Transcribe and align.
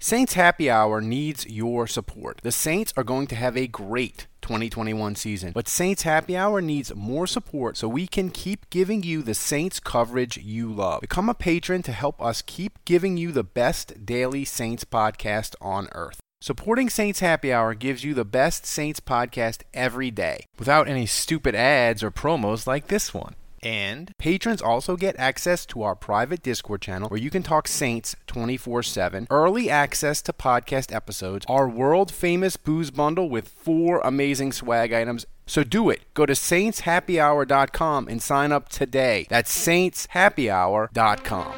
Saints 0.00 0.34
Happy 0.34 0.70
Hour 0.70 1.00
needs 1.00 1.44
your 1.48 1.88
support. 1.88 2.38
The 2.44 2.52
Saints 2.52 2.94
are 2.96 3.02
going 3.02 3.26
to 3.26 3.34
have 3.34 3.56
a 3.56 3.66
great 3.66 4.28
2021 4.42 5.16
season, 5.16 5.50
but 5.52 5.66
Saints 5.66 6.02
Happy 6.02 6.36
Hour 6.36 6.60
needs 6.60 6.94
more 6.94 7.26
support 7.26 7.76
so 7.76 7.88
we 7.88 8.06
can 8.06 8.30
keep 8.30 8.70
giving 8.70 9.02
you 9.02 9.22
the 9.22 9.34
Saints 9.34 9.80
coverage 9.80 10.36
you 10.36 10.72
love. 10.72 11.00
Become 11.00 11.28
a 11.28 11.34
patron 11.34 11.82
to 11.82 11.90
help 11.90 12.22
us 12.22 12.42
keep 12.42 12.78
giving 12.84 13.16
you 13.16 13.32
the 13.32 13.42
best 13.42 14.06
daily 14.06 14.44
Saints 14.44 14.84
podcast 14.84 15.56
on 15.60 15.88
earth. 15.90 16.20
Supporting 16.40 16.88
Saints 16.88 17.18
Happy 17.18 17.52
Hour 17.52 17.74
gives 17.74 18.04
you 18.04 18.14
the 18.14 18.24
best 18.24 18.64
Saints 18.64 19.00
podcast 19.00 19.62
every 19.74 20.12
day 20.12 20.44
without 20.60 20.86
any 20.86 21.06
stupid 21.06 21.56
ads 21.56 22.04
or 22.04 22.12
promos 22.12 22.68
like 22.68 22.86
this 22.86 23.12
one. 23.12 23.34
And 23.62 24.16
patrons 24.18 24.62
also 24.62 24.96
get 24.96 25.16
access 25.18 25.66
to 25.66 25.82
our 25.82 25.94
private 25.94 26.42
Discord 26.42 26.80
channel 26.82 27.08
where 27.08 27.20
you 27.20 27.30
can 27.30 27.42
talk 27.42 27.68
Saints 27.68 28.14
24 28.26 28.82
7, 28.82 29.26
early 29.30 29.68
access 29.70 30.22
to 30.22 30.32
podcast 30.32 30.94
episodes, 30.94 31.44
our 31.48 31.68
world 31.68 32.12
famous 32.12 32.56
booze 32.56 32.90
bundle 32.90 33.28
with 33.28 33.48
four 33.48 34.00
amazing 34.04 34.52
swag 34.52 34.92
items. 34.92 35.26
So 35.46 35.64
do 35.64 35.88
it. 35.90 36.02
Go 36.14 36.26
to 36.26 36.34
saintshappyhour.com 36.34 38.08
and 38.08 38.22
sign 38.22 38.52
up 38.52 38.68
today. 38.68 39.26
That's 39.30 39.66
saintshappyhour.com. 39.66 41.52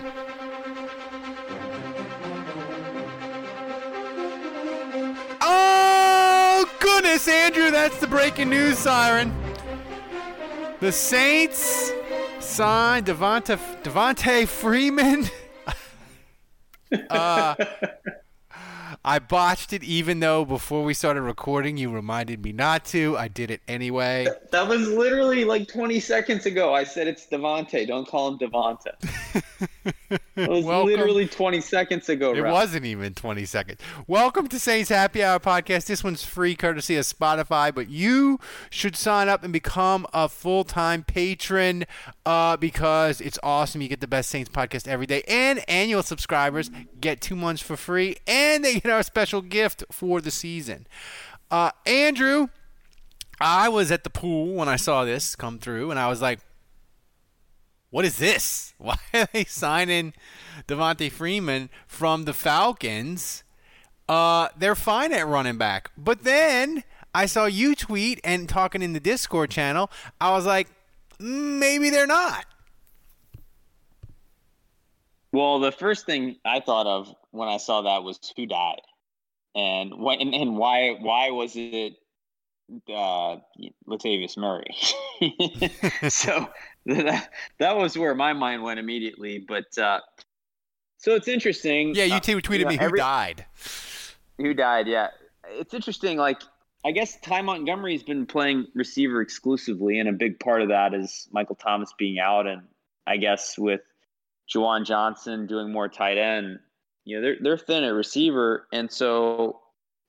Oh, 5.42 6.70
goodness, 6.78 7.26
Andrew, 7.26 7.70
that's 7.70 7.98
the 7.98 8.06
breaking 8.06 8.50
news 8.50 8.78
siren. 8.78 9.34
The 10.80 10.92
Saints 10.92 11.92
signed 12.38 13.04
Devonta 13.04 14.48
Freeman. 14.48 15.26
uh, 17.10 17.54
I 19.02 19.18
botched 19.18 19.72
it, 19.72 19.82
even 19.82 20.20
though 20.20 20.44
before 20.44 20.84
we 20.84 20.92
started 20.92 21.22
recording, 21.22 21.78
you 21.78 21.90
reminded 21.90 22.44
me 22.44 22.52
not 22.52 22.84
to. 22.86 23.16
I 23.16 23.28
did 23.28 23.50
it 23.50 23.62
anyway. 23.66 24.26
That 24.50 24.68
was 24.68 24.88
literally 24.88 25.44
like 25.44 25.68
20 25.68 25.98
seconds 26.00 26.44
ago. 26.44 26.74
I 26.74 26.84
said 26.84 27.06
it's 27.06 27.26
Devonte. 27.26 27.86
Don't 27.86 28.06
call 28.06 28.28
him 28.28 28.38
Devonta. 28.38 28.92
It 30.36 30.48
was 30.48 30.64
Welcome. 30.64 30.86
literally 30.88 31.26
20 31.26 31.60
seconds 31.60 32.08
ago. 32.08 32.32
It 32.32 32.40
Ralph. 32.40 32.52
wasn't 32.54 32.86
even 32.86 33.14
20 33.14 33.44
seconds. 33.44 33.80
Welcome 34.06 34.48
to 34.48 34.58
Saints 34.58 34.88
Happy 34.88 35.22
Hour 35.22 35.38
podcast. 35.38 35.86
This 35.86 36.02
one's 36.02 36.24
free 36.24 36.54
courtesy 36.54 36.96
of 36.96 37.04
Spotify, 37.04 37.74
but 37.74 37.88
you 37.88 38.40
should 38.70 38.96
sign 38.96 39.28
up 39.28 39.44
and 39.44 39.52
become 39.52 40.06
a 40.14 40.28
full 40.28 40.64
time 40.64 41.04
patron 41.04 41.84
uh, 42.24 42.56
because 42.56 43.20
it's 43.20 43.38
awesome. 43.42 43.82
You 43.82 43.88
get 43.88 44.00
the 44.00 44.08
best 44.08 44.30
Saints 44.30 44.48
podcast 44.48 44.88
every 44.88 45.06
day, 45.06 45.22
and 45.28 45.62
annual 45.68 46.02
subscribers 46.02 46.70
get 47.00 47.20
two 47.20 47.36
months 47.36 47.60
for 47.60 47.76
free, 47.76 48.16
and 48.26 48.64
they 48.64 48.74
get 48.80 48.89
our 48.90 49.02
special 49.02 49.42
gift 49.42 49.84
for 49.90 50.20
the 50.20 50.30
season. 50.30 50.86
Uh, 51.50 51.70
Andrew, 51.86 52.48
I 53.40 53.68
was 53.68 53.90
at 53.90 54.04
the 54.04 54.10
pool 54.10 54.54
when 54.54 54.68
I 54.68 54.76
saw 54.76 55.04
this 55.04 55.34
come 55.34 55.58
through, 55.58 55.90
and 55.90 55.98
I 55.98 56.08
was 56.08 56.22
like, 56.22 56.40
what 57.90 58.04
is 58.04 58.16
this? 58.18 58.74
Why 58.78 58.96
are 59.12 59.28
they 59.32 59.44
signing 59.44 60.14
Devontae 60.66 61.10
Freeman 61.10 61.70
from 61.86 62.24
the 62.24 62.32
Falcons? 62.32 63.42
Uh, 64.08 64.48
they're 64.56 64.74
fine 64.74 65.12
at 65.12 65.26
running 65.26 65.58
back. 65.58 65.90
But 65.96 66.24
then 66.24 66.84
I 67.14 67.26
saw 67.26 67.46
you 67.46 67.74
tweet 67.74 68.20
and 68.24 68.48
talking 68.48 68.82
in 68.82 68.92
the 68.92 69.00
Discord 69.00 69.50
channel. 69.50 69.90
I 70.20 70.30
was 70.30 70.46
like, 70.46 70.68
"Mm, 71.18 71.58
maybe 71.58 71.90
they're 71.90 72.06
not. 72.06 72.46
Well, 75.32 75.60
the 75.60 75.70
first 75.70 76.06
thing 76.06 76.36
I 76.44 76.60
thought 76.60 76.86
of 76.86 77.14
when 77.30 77.48
I 77.48 77.58
saw 77.58 77.82
that 77.82 78.02
was 78.02 78.18
who 78.36 78.46
died, 78.46 78.82
and 79.54 79.92
why 79.94 80.14
and, 80.14 80.34
and 80.34 80.56
why 80.56 80.96
why 81.00 81.30
was 81.30 81.52
it 81.56 81.94
uh, 82.88 83.36
Latavius 83.88 84.36
Murray? 84.36 84.74
so 86.08 86.48
that 86.86 87.30
that 87.58 87.76
was 87.76 87.96
where 87.96 88.14
my 88.14 88.32
mind 88.32 88.62
went 88.62 88.80
immediately. 88.80 89.44
But 89.46 89.76
uh, 89.78 90.00
so 90.98 91.14
it's 91.14 91.28
interesting. 91.28 91.94
Yeah, 91.94 92.04
you 92.04 92.14
uh, 92.14 92.20
tweeted 92.20 92.58
you 92.58 92.64
know, 92.64 92.70
me 92.70 92.76
who 92.76 92.84
every- 92.84 92.98
died. 92.98 93.46
Who 94.38 94.54
died? 94.54 94.86
Yeah, 94.86 95.08
it's 95.48 95.74
interesting. 95.74 96.16
Like 96.18 96.42
I 96.84 96.92
guess 96.92 97.18
Ty 97.20 97.42
Montgomery's 97.42 98.02
been 98.02 98.26
playing 98.26 98.66
receiver 98.74 99.20
exclusively, 99.20 99.98
and 99.98 100.08
a 100.08 100.12
big 100.12 100.40
part 100.40 100.62
of 100.62 100.68
that 100.68 100.94
is 100.94 101.28
Michael 101.32 101.56
Thomas 101.56 101.92
being 101.98 102.18
out, 102.18 102.46
and 102.46 102.62
I 103.06 103.18
guess 103.18 103.58
with 103.58 103.82
Juwan 104.52 104.86
Johnson 104.86 105.46
doing 105.46 105.72
more 105.72 105.88
tight 105.88 106.16
end, 106.16 106.58
you 107.04 107.16
know, 107.16 107.22
they're 107.22 107.36
they're 107.40 107.58
thin 107.58 107.84
at 107.84 107.94
receiver, 107.94 108.66
and 108.72 108.90
so 108.90 109.60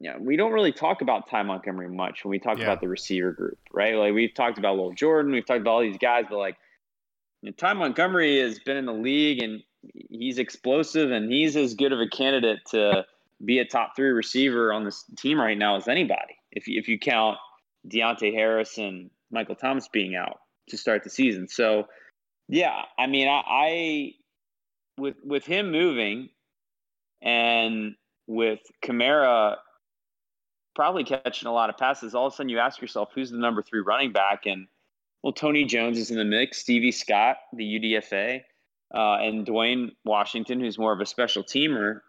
know, 0.09 0.18
we 0.19 0.35
don't 0.35 0.52
really 0.52 0.72
talk 0.72 1.02
about 1.02 1.29
Ty 1.29 1.44
Montgomery 1.44 1.88
much 1.88 2.24
when 2.24 2.31
we 2.31 2.40
talk 2.40 2.57
Yeah. 2.57 2.63
about 2.63 2.81
the 2.81 2.88
receiver 2.88 3.31
group, 3.31 3.59
right? 3.72 3.96
Like 3.96 4.13
we've 4.13 4.34
talked 4.34 4.57
about 4.57 4.75
Lil 4.78 4.94
Jordan, 4.94 5.31
we've 5.31 5.46
talked 5.46 5.62
about 5.62 5.72
all 5.72 5.81
these 5.81 5.97
guys, 5.97 6.25
but 6.29 6.38
like 6.40 6.57
you 7.41 7.50
know, 7.50 7.56
Ty 7.56 7.74
Montgomery 7.74 8.40
has 8.41 8.59
been 8.59 8.78
in 8.78 8.85
the 8.85 8.94
league 8.94 9.41
and 9.44 9.62
he's 10.09 10.40
explosive 10.40 11.12
and 11.12 11.31
he's 11.31 11.56
as 11.56 11.75
good 11.75 11.91
of 11.91 12.00
a 12.00 12.07
candidate 12.07 12.59
to 12.72 13.06
be 13.44 13.59
a 13.59 13.66
top 13.66 13.96
three 13.96 14.09
receiver 14.09 14.73
on 14.73 14.84
this 14.85 15.06
team 15.18 15.40
right 15.40 15.58
now 15.58 15.75
as 15.75 15.88
anybody. 15.88 16.35
If 16.52 16.68
you, 16.68 16.79
if 16.79 16.88
you 16.88 17.00
count 17.00 17.38
Deonte 17.88 18.34
Harris 18.34 18.78
and 18.78 19.09
Michael 19.31 19.56
Thomas 19.56 19.88
being 19.88 20.16
out 20.16 20.40
to 20.69 20.78
start 20.78 21.03
the 21.03 21.09
season, 21.09 21.47
so 21.47 21.88
yeah, 22.47 22.81
I 22.97 23.08
mean, 23.08 23.28
I, 23.28 23.41
I 23.47 24.12
with 24.97 25.16
with 25.23 25.46
him 25.46 25.72
moving 25.72 26.29
and 27.22 27.96
with 28.28 28.59
Kamara 28.84 29.58
probably 30.76 31.04
catching 31.04 31.48
a 31.48 31.54
lot 31.54 31.70
of 31.70 31.78
passes, 31.78 32.16
all 32.16 32.28
of 32.28 32.34
a 32.34 32.36
sudden 32.36 32.50
you 32.50 32.59
ask 32.59 32.82
yourself, 32.82 33.09
who's 33.14 33.32
the 33.32 33.38
number 33.38 33.62
three 33.62 33.82
running 33.82 34.12
back? 34.12 34.46
And 34.46 34.68
well, 35.24 35.34
Tony 35.34 35.66
Jones 35.66 35.98
is 35.98 36.12
in 36.12 36.18
the 36.18 36.26
mix, 36.26 36.59
Stevie 36.59 36.92
Scott, 36.92 37.38
the 37.54 37.64
UDFA, 37.64 38.42
uh, 38.94 39.18
and 39.18 39.46
Dwayne 39.46 39.92
Washington, 40.04 40.59
who's 40.59 40.78
more 40.78 40.94
of 40.94 41.02
a 41.02 41.06
special 41.06 41.44
teamer. 41.44 42.02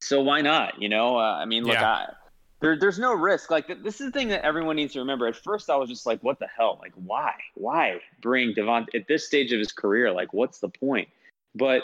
So 0.00 0.22
why 0.22 0.40
not? 0.40 0.80
You 0.80 0.88
know, 0.88 1.18
uh, 1.18 1.34
I 1.34 1.44
mean, 1.44 1.64
look, 1.64 1.74
Yeah. 1.74 1.90
I, 1.90 2.06
there, 2.60 2.76
there's 2.76 2.98
no 2.98 3.14
risk. 3.14 3.50
Like 3.50 3.68
this 3.82 4.00
is 4.00 4.06
the 4.06 4.18
thing 4.18 4.28
that 4.28 4.44
everyone 4.44 4.76
needs 4.76 4.92
to 4.94 5.00
remember. 5.00 5.26
At 5.26 5.36
first, 5.36 5.70
I 5.70 5.76
was 5.76 5.88
just 5.88 6.06
like, 6.06 6.20
"What 6.22 6.40
the 6.40 6.48
hell? 6.48 6.78
Like, 6.82 6.92
why? 6.94 7.34
Why 7.54 8.00
bring 8.20 8.52
Devon 8.52 8.86
at 8.94 9.06
this 9.06 9.26
stage 9.26 9.52
of 9.52 9.60
his 9.60 9.70
career? 9.70 10.10
Like, 10.12 10.32
what's 10.32 10.58
the 10.58 10.68
point?" 10.68 11.08
But 11.54 11.82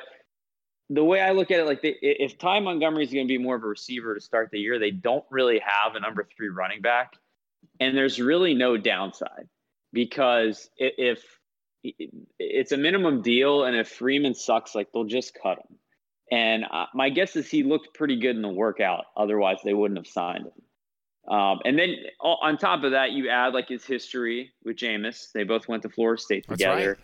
the 0.91 1.05
way 1.05 1.21
I 1.21 1.33
look 1.33 1.51
at 1.51 1.61
it, 1.61 1.67
like, 1.67 1.83
they, 1.83 1.97
if 2.01 2.39
Ty 2.39 2.61
Montgomery 2.61 3.05
is 3.05 3.13
going 3.13 3.27
to 3.27 3.29
be 3.29 3.39
more 3.39 3.57
of 3.57 3.65
a 3.65 3.67
receiver 3.67 4.15
to 4.15 4.21
start 4.21 4.51
the 4.51 4.59
year, 4.59 4.79
they 4.79 4.91
don't 4.91 5.25
really 5.31 5.61
have 5.61 5.95
a 5.95 6.01
number 6.01 6.27
three 6.37 6.49
running 6.49 6.83
back, 6.83 7.15
and 7.81 7.97
there's 7.97 8.21
really 8.21 8.55
no 8.55 8.77
downside 8.77 9.49
because 9.93 10.69
if 10.77 11.23
it's 12.39 12.73
a 12.73 12.77
minimum 12.77 13.23
deal, 13.23 13.65
and 13.65 13.77
if 13.77 13.89
Freeman 13.89 14.35
sucks, 14.35 14.75
like 14.75 14.93
they'll 14.93 15.05
just 15.05 15.37
cut 15.41 15.59
him. 15.59 15.79
And 16.33 16.65
uh, 16.71 16.87
my 16.95 17.11
guess 17.11 17.37
is 17.37 17.49
he 17.51 17.63
looked 17.63 17.95
pretty 17.95 18.17
good 18.17 18.35
in 18.37 18.43
the 18.43 18.49
workout. 18.49 19.05
Otherwise, 19.17 19.59
they 19.63 19.75
wouldn't 19.75 19.99
have 19.99 20.07
signed 20.07 20.47
him. 20.47 21.33
Um, 21.35 21.61
and 21.65 21.79
then 21.79 21.97
on 22.21 22.59
top 22.59 22.85
of 22.85 22.93
that, 22.93 23.13
you 23.13 23.29
add 23.29 23.55
like 23.55 23.69
his 23.69 23.85
history 23.85 24.53
with 24.65 24.77
Jameis. 24.77 25.33
They 25.33 25.45
both 25.45 25.69
went 25.69 25.83
to 25.83 25.89
Florida 25.89 26.21
State 26.21 26.47
together. 26.49 26.99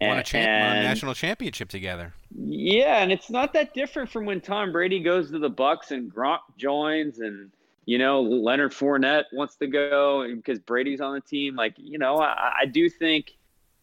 Won 0.00 0.10
a, 0.10 0.14
And- 0.16 0.26
champ- 0.26 0.64
won 0.68 0.76
a 0.78 0.82
national 0.82 1.14
championship 1.14 1.68
together. 1.68 2.14
yeah, 2.34 3.02
and 3.02 3.12
it's 3.12 3.28
not 3.30 3.52
that 3.52 3.74
different 3.74 4.08
from 4.10 4.24
when 4.24 4.40
Tom 4.40 4.72
Brady 4.72 5.00
goes 5.00 5.30
to 5.30 5.38
the 5.38 5.50
Bucks 5.50 5.90
and 5.90 6.12
Gronk 6.12 6.38
joins, 6.56 7.18
and 7.20 7.50
you 7.84 7.98
know 7.98 8.22
Leonard 8.22 8.72
Fournette 8.72 9.24
wants 9.32 9.56
to 9.56 9.66
go 9.66 10.26
because 10.34 10.58
Brady's 10.58 11.00
on 11.00 11.14
the 11.14 11.20
team. 11.20 11.54
Like 11.56 11.74
you 11.76 11.98
know, 11.98 12.16
I, 12.18 12.52
I 12.62 12.66
do 12.66 12.88
think 12.88 13.32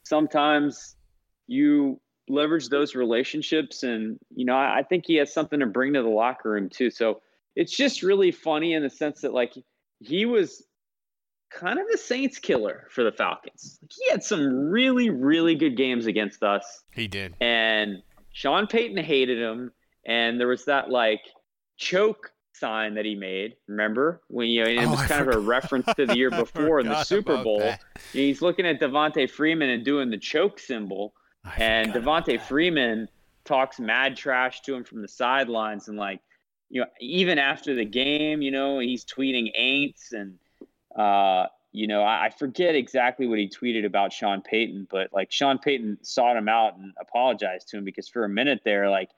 sometimes 0.03 0.95
you 1.47 1.99
leverage 2.29 2.69
those 2.69 2.95
relationships, 2.95 3.83
and 3.83 4.19
you 4.35 4.45
know, 4.45 4.55
I, 4.55 4.79
I 4.79 4.83
think 4.83 5.05
he 5.05 5.15
has 5.15 5.33
something 5.33 5.59
to 5.59 5.65
bring 5.65 5.93
to 5.93 6.01
the 6.01 6.09
locker 6.09 6.49
room 6.51 6.69
too. 6.69 6.89
So 6.89 7.21
it's 7.55 7.75
just 7.75 8.03
really 8.03 8.31
funny 8.31 8.73
in 8.73 8.83
the 8.83 8.89
sense 8.89 9.21
that 9.21 9.33
like 9.33 9.53
he 9.99 10.25
was 10.25 10.63
kind 11.49 11.79
of 11.79 11.85
a 11.93 11.97
Saints 11.97 12.39
killer 12.39 12.87
for 12.91 13.03
the 13.03 13.11
Falcons. 13.11 13.79
He 13.89 14.09
had 14.09 14.23
some 14.23 14.69
really, 14.69 15.09
really 15.09 15.55
good 15.55 15.77
games 15.77 16.05
against 16.05 16.43
us 16.43 16.83
He 16.93 17.07
did. 17.07 17.35
and 17.41 18.01
Sean 18.33 18.67
Payton 18.67 18.97
hated 19.03 19.39
him, 19.39 19.71
and 20.05 20.39
there 20.39 20.47
was 20.47 20.65
that 20.65 20.89
like 20.89 21.21
choke 21.77 22.31
sign 22.53 22.95
that 22.95 23.05
he 23.05 23.15
made. 23.15 23.55
Remember 23.67 24.21
when 24.27 24.47
you 24.47 24.63
know, 24.63 24.69
it 24.69 24.85
Oh, 24.85 24.91
was 24.91 24.99
I 25.01 25.07
kind 25.07 25.27
of 25.29 25.35
a 25.35 25.39
reference 25.39 25.85
to 25.95 26.05
the 26.05 26.15
year 26.17 26.29
before 26.43 26.79
in 26.79 26.87
the 26.87 27.03
Super 27.03 27.41
Bowl. 27.43 27.59
that. 27.59 27.81
He's 28.13 28.41
looking 28.41 28.65
at 28.65 28.79
Devontae 28.79 29.29
Freeman 29.29 29.69
and 29.69 29.83
doing 29.85 30.09
the 30.09 30.17
choke 30.17 30.59
symbol, 30.59 31.13
I 31.43 31.53
and 31.57 31.93
Devontae. 31.93 32.41
Freeman 32.41 33.07
talks 33.45 33.79
mad 33.79 34.17
trash 34.17 34.61
to 34.61 34.75
him 34.75 34.83
from 34.83 35.01
the 35.01 35.07
sidelines, 35.07 35.87
and 35.87 35.97
like 35.97 36.19
you 36.69 36.81
know, 36.81 36.87
even 36.99 37.37
after 37.39 37.73
the 37.75 37.85
game, 37.85 38.41
you 38.41 38.51
know, 38.51 38.79
he's 38.79 39.05
tweeting 39.05 39.49
ain'ts 39.57 40.11
and 40.11 40.37
uh, 40.95 41.47
you 41.71 41.87
know, 41.87 42.01
I, 42.01 42.25
I 42.25 42.29
forget 42.29 42.75
exactly 42.75 43.27
what 43.27 43.39
he 43.39 43.47
tweeted 43.49 43.85
about 43.85 44.11
Sean 44.13 44.41
Payton, 44.41 44.87
but 44.89 45.11
like 45.13 45.31
Sean 45.31 45.59
Payton 45.59 45.99
sought 46.01 46.35
him 46.37 46.49
out 46.49 46.77
and 46.77 46.93
apologized 46.99 47.69
to 47.69 47.77
him 47.77 47.83
because 47.83 48.07
for 48.07 48.23
a 48.23 48.29
minute 48.29 48.61
there, 48.63 48.89
like 48.89 49.09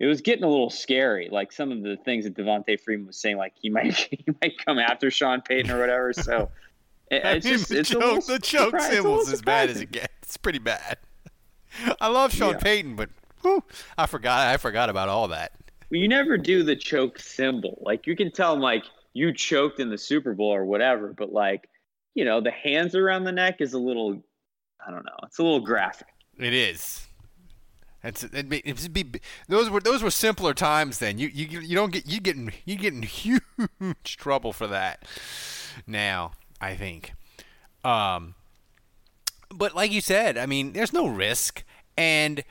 it 0.00 0.06
was 0.06 0.20
getting 0.20 0.44
a 0.44 0.48
little 0.48 0.70
scary. 0.70 1.28
Like 1.30 1.52
some 1.52 1.70
of 1.72 1.82
the 1.82 1.96
things 1.96 2.24
that 2.24 2.34
Devontae 2.34 2.80
Freeman 2.80 3.06
was 3.06 3.16
saying, 3.16 3.36
like 3.36 3.54
he 3.54 3.70
might 3.70 3.94
he 4.10 4.24
might 4.42 4.54
come 4.64 4.78
after 4.78 5.10
Sean 5.10 5.40
Payton 5.40 5.70
or 5.70 5.78
whatever. 5.80 6.12
So 6.12 6.50
it, 7.10 7.22
it's 7.24 7.46
just 7.46 7.68
the 7.68 7.78
it's 7.80 7.90
joke, 7.90 8.02
little 8.02 8.20
the 8.20 8.38
joke 8.38 8.74
surpri- 8.74 8.76
it's 8.78 8.88
a 8.88 8.92
symbol's 8.92 9.32
as 9.32 9.42
bad 9.42 9.70
as 9.70 9.80
it 9.80 9.90
gets. 9.92 10.12
It's 10.22 10.36
pretty 10.36 10.58
bad. 10.58 10.98
I 12.00 12.08
love 12.08 12.32
Sean 12.32 12.52
Yeah. 12.54 12.58
Payton, 12.58 12.96
but 12.96 13.08
whew, 13.42 13.62
I 13.96 14.06
forgot. 14.06 14.48
I 14.48 14.56
forgot 14.56 14.90
about 14.90 15.08
all 15.08 15.28
that. 15.28 15.52
Well, 15.90 16.00
you 16.00 16.08
never 16.08 16.36
do 16.36 16.62
the 16.64 16.76
choke 16.76 17.18
symbol. 17.18 17.80
Like 17.82 18.06
you 18.06 18.16
can 18.16 18.30
tell 18.30 18.52
him 18.54 18.60
like 18.60 18.84
you 19.14 19.32
choked 19.32 19.80
in 19.80 19.88
the 19.88 19.98
Super 19.98 20.34
Bowl 20.34 20.52
or 20.52 20.64
whatever, 20.64 21.14
but 21.16 21.32
like 21.32 21.68
you 22.14 22.24
know 22.24 22.40
the 22.40 22.50
hands 22.50 22.94
around 22.94 23.24
the 23.24 23.32
neck 23.32 23.60
is 23.60 23.72
a 23.72 23.78
little 23.78 24.22
I 24.86 24.90
don't 24.90 25.04
know. 25.04 25.16
It's 25.22 25.38
a 25.38 25.42
little 25.42 25.60
graphic. 25.60 26.08
It 26.38 26.52
is. 26.52 27.06
It's 28.02 28.22
it'd 28.22 28.50
be, 28.50 28.60
it'd 28.66 28.92
be 28.92 29.20
those 29.48 29.70
were 29.70 29.80
those 29.80 30.02
were 30.02 30.10
simpler 30.10 30.52
times 30.52 30.98
then. 30.98 31.18
You 31.18 31.28
you 31.28 31.60
you 31.60 31.74
don't 31.74 31.90
get 31.90 32.06
you 32.06 32.20
getting 32.20 32.52
you 32.66 32.76
get 32.76 32.92
in 32.92 33.02
huge 33.02 34.16
trouble 34.18 34.52
for 34.52 34.66
that 34.66 35.04
now. 35.86 36.32
I 36.60 36.76
think. 36.76 37.14
Um, 37.82 38.34
but 39.50 39.74
like 39.74 39.90
you 39.90 40.00
said, 40.00 40.38
I 40.38 40.46
mean, 40.46 40.72
there's 40.72 40.92
no 40.92 41.06
risk, 41.06 41.64
and 41.96 42.44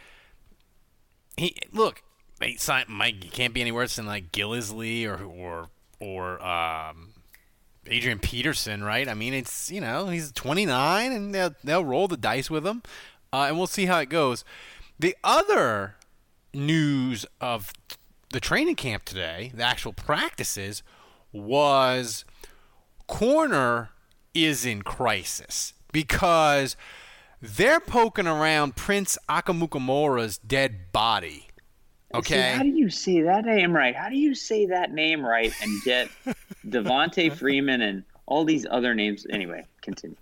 he 1.37 1.55
look. 1.71 2.01
They 2.39 2.55
signed 2.55 2.89
Mike. 2.89 3.31
Can't 3.31 3.53
be 3.53 3.61
any 3.61 3.71
worse 3.71 3.95
than 3.95 4.05
like 4.05 4.31
Gillislee 4.31 5.05
or 5.05 5.23
or 5.23 5.69
or 6.03 6.43
um, 6.45 7.13
Adrian 7.87 8.19
Peterson, 8.19 8.83
right? 8.83 9.07
I 9.07 9.13
mean, 9.13 9.33
it's 9.33 9.71
you 9.71 9.81
know 9.81 10.07
he's 10.07 10.31
29, 10.31 11.11
and 11.11 11.33
they'll 11.33 11.55
they'll 11.63 11.85
roll 11.85 12.07
the 12.07 12.17
dice 12.17 12.49
with 12.49 12.65
him, 12.65 12.83
uh, 13.31 13.45
and 13.47 13.57
we'll 13.57 13.67
see 13.67 13.85
how 13.85 13.99
it 13.99 14.09
goes. 14.09 14.43
The 14.99 15.15
other 15.23 15.95
news 16.53 17.25
of 17.41 17.71
the 18.31 18.39
training 18.39 18.75
camp 18.75 19.05
today, 19.05 19.51
the 19.53 19.63
actual 19.63 19.93
practices, 19.93 20.83
was 21.31 22.25
corner 23.07 23.89
is 24.33 24.65
in 24.65 24.81
crisis 24.81 25.73
because 25.91 26.75
they're 27.41 27.79
poking 27.79 28.27
around 28.27 28.75
Prince 28.75 29.17
Akamukamura's 29.29 30.37
dead 30.37 30.91
body. 30.91 31.47
See, 32.13 32.17
Okay. 32.19 32.53
how 32.55 32.63
do 32.63 32.69
you 32.69 32.89
say 32.89 33.21
that 33.21 33.45
name 33.45 33.75
right? 33.75 33.95
How 33.95 34.09
do 34.09 34.17
you 34.17 34.35
say 34.35 34.65
that 34.67 34.91
name 34.93 35.25
right 35.25 35.51
and 35.61 35.81
get 35.83 36.09
Devonte 36.67 37.31
Freeman 37.37 37.81
and 37.81 38.03
all 38.27 38.45
these 38.45 38.65
other 38.69 38.93
names? 38.93 39.25
Anyway, 39.29 39.65
continue. 39.81 40.15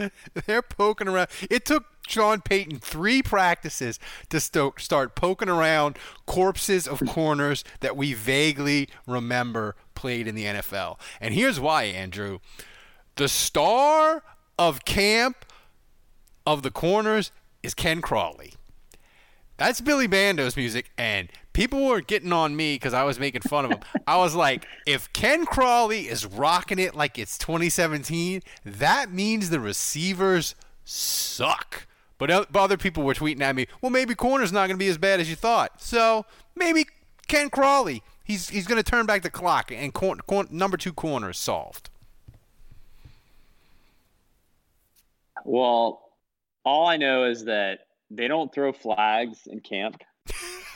They're 0.46 0.62
poking 0.62 1.08
around. 1.08 1.28
It 1.50 1.64
took 1.64 1.84
Sean 2.08 2.40
Payton 2.40 2.78
three 2.80 3.22
practices 3.22 3.98
to 4.30 4.40
sto- 4.40 4.74
start 4.78 5.14
poking 5.14 5.48
around 5.48 5.96
corpses 6.26 6.88
of 6.88 7.00
corners 7.06 7.62
that 7.80 7.96
we 7.96 8.12
vaguely 8.14 8.88
remember 9.06 9.76
played 9.94 10.26
in 10.26 10.34
the 10.34 10.44
NFL. 10.44 10.98
And 11.20 11.34
here's 11.34 11.60
why, 11.60 11.84
Andrew. 11.84 12.38
The 13.16 13.28
star 13.28 14.22
of 14.58 14.84
camp 14.84 15.44
of 16.46 16.62
the 16.62 16.70
corners 16.70 17.30
is 17.62 17.74
Ken 17.74 18.00
Crawley. 18.00 18.54
That's 19.56 19.80
Billy 19.80 20.06
Bando's 20.06 20.56
music, 20.56 20.90
and 20.98 21.28
people 21.52 21.86
were 21.86 22.00
getting 22.00 22.32
on 22.32 22.56
me 22.56 22.74
because 22.74 22.94
I 22.94 23.04
was 23.04 23.20
making 23.20 23.42
fun 23.42 23.66
of 23.66 23.70
him. 23.72 23.80
I 24.06 24.16
was 24.16 24.34
like, 24.34 24.66
if 24.86 25.12
Ken 25.12 25.44
Crawley 25.44 26.08
is 26.08 26.26
rocking 26.26 26.78
it 26.78 26.94
like 26.94 27.18
it's 27.18 27.38
2017, 27.38 28.42
that 28.64 29.12
means 29.12 29.50
the 29.50 29.60
receivers 29.60 30.54
suck. 30.84 31.86
But 32.18 32.30
other 32.54 32.76
people 32.76 33.02
were 33.02 33.14
tweeting 33.14 33.40
at 33.40 33.56
me, 33.56 33.66
well, 33.80 33.90
maybe 33.90 34.14
corner's 34.14 34.52
not 34.52 34.68
going 34.68 34.76
to 34.76 34.84
be 34.84 34.88
as 34.88 34.98
bad 34.98 35.18
as 35.18 35.28
you 35.28 35.34
thought. 35.34 35.82
So 35.82 36.24
maybe 36.54 36.86
Ken 37.26 37.50
Crawley, 37.50 38.02
he's 38.22 38.48
he's 38.48 38.66
going 38.66 38.82
to 38.82 38.88
turn 38.88 39.06
back 39.06 39.22
the 39.22 39.30
clock, 39.30 39.72
and 39.72 39.92
cor- 39.92 40.16
cor- 40.16 40.46
number 40.50 40.76
two 40.76 40.92
corner 40.92 41.30
is 41.30 41.38
solved. 41.38 41.90
Well, 45.44 46.12
all 46.64 46.86
I 46.86 46.96
know 46.96 47.24
is 47.24 47.44
that 47.46 47.80
they 48.16 48.28
don't 48.28 48.52
throw 48.52 48.72
flags 48.72 49.46
in 49.46 49.60
camp. 49.60 50.02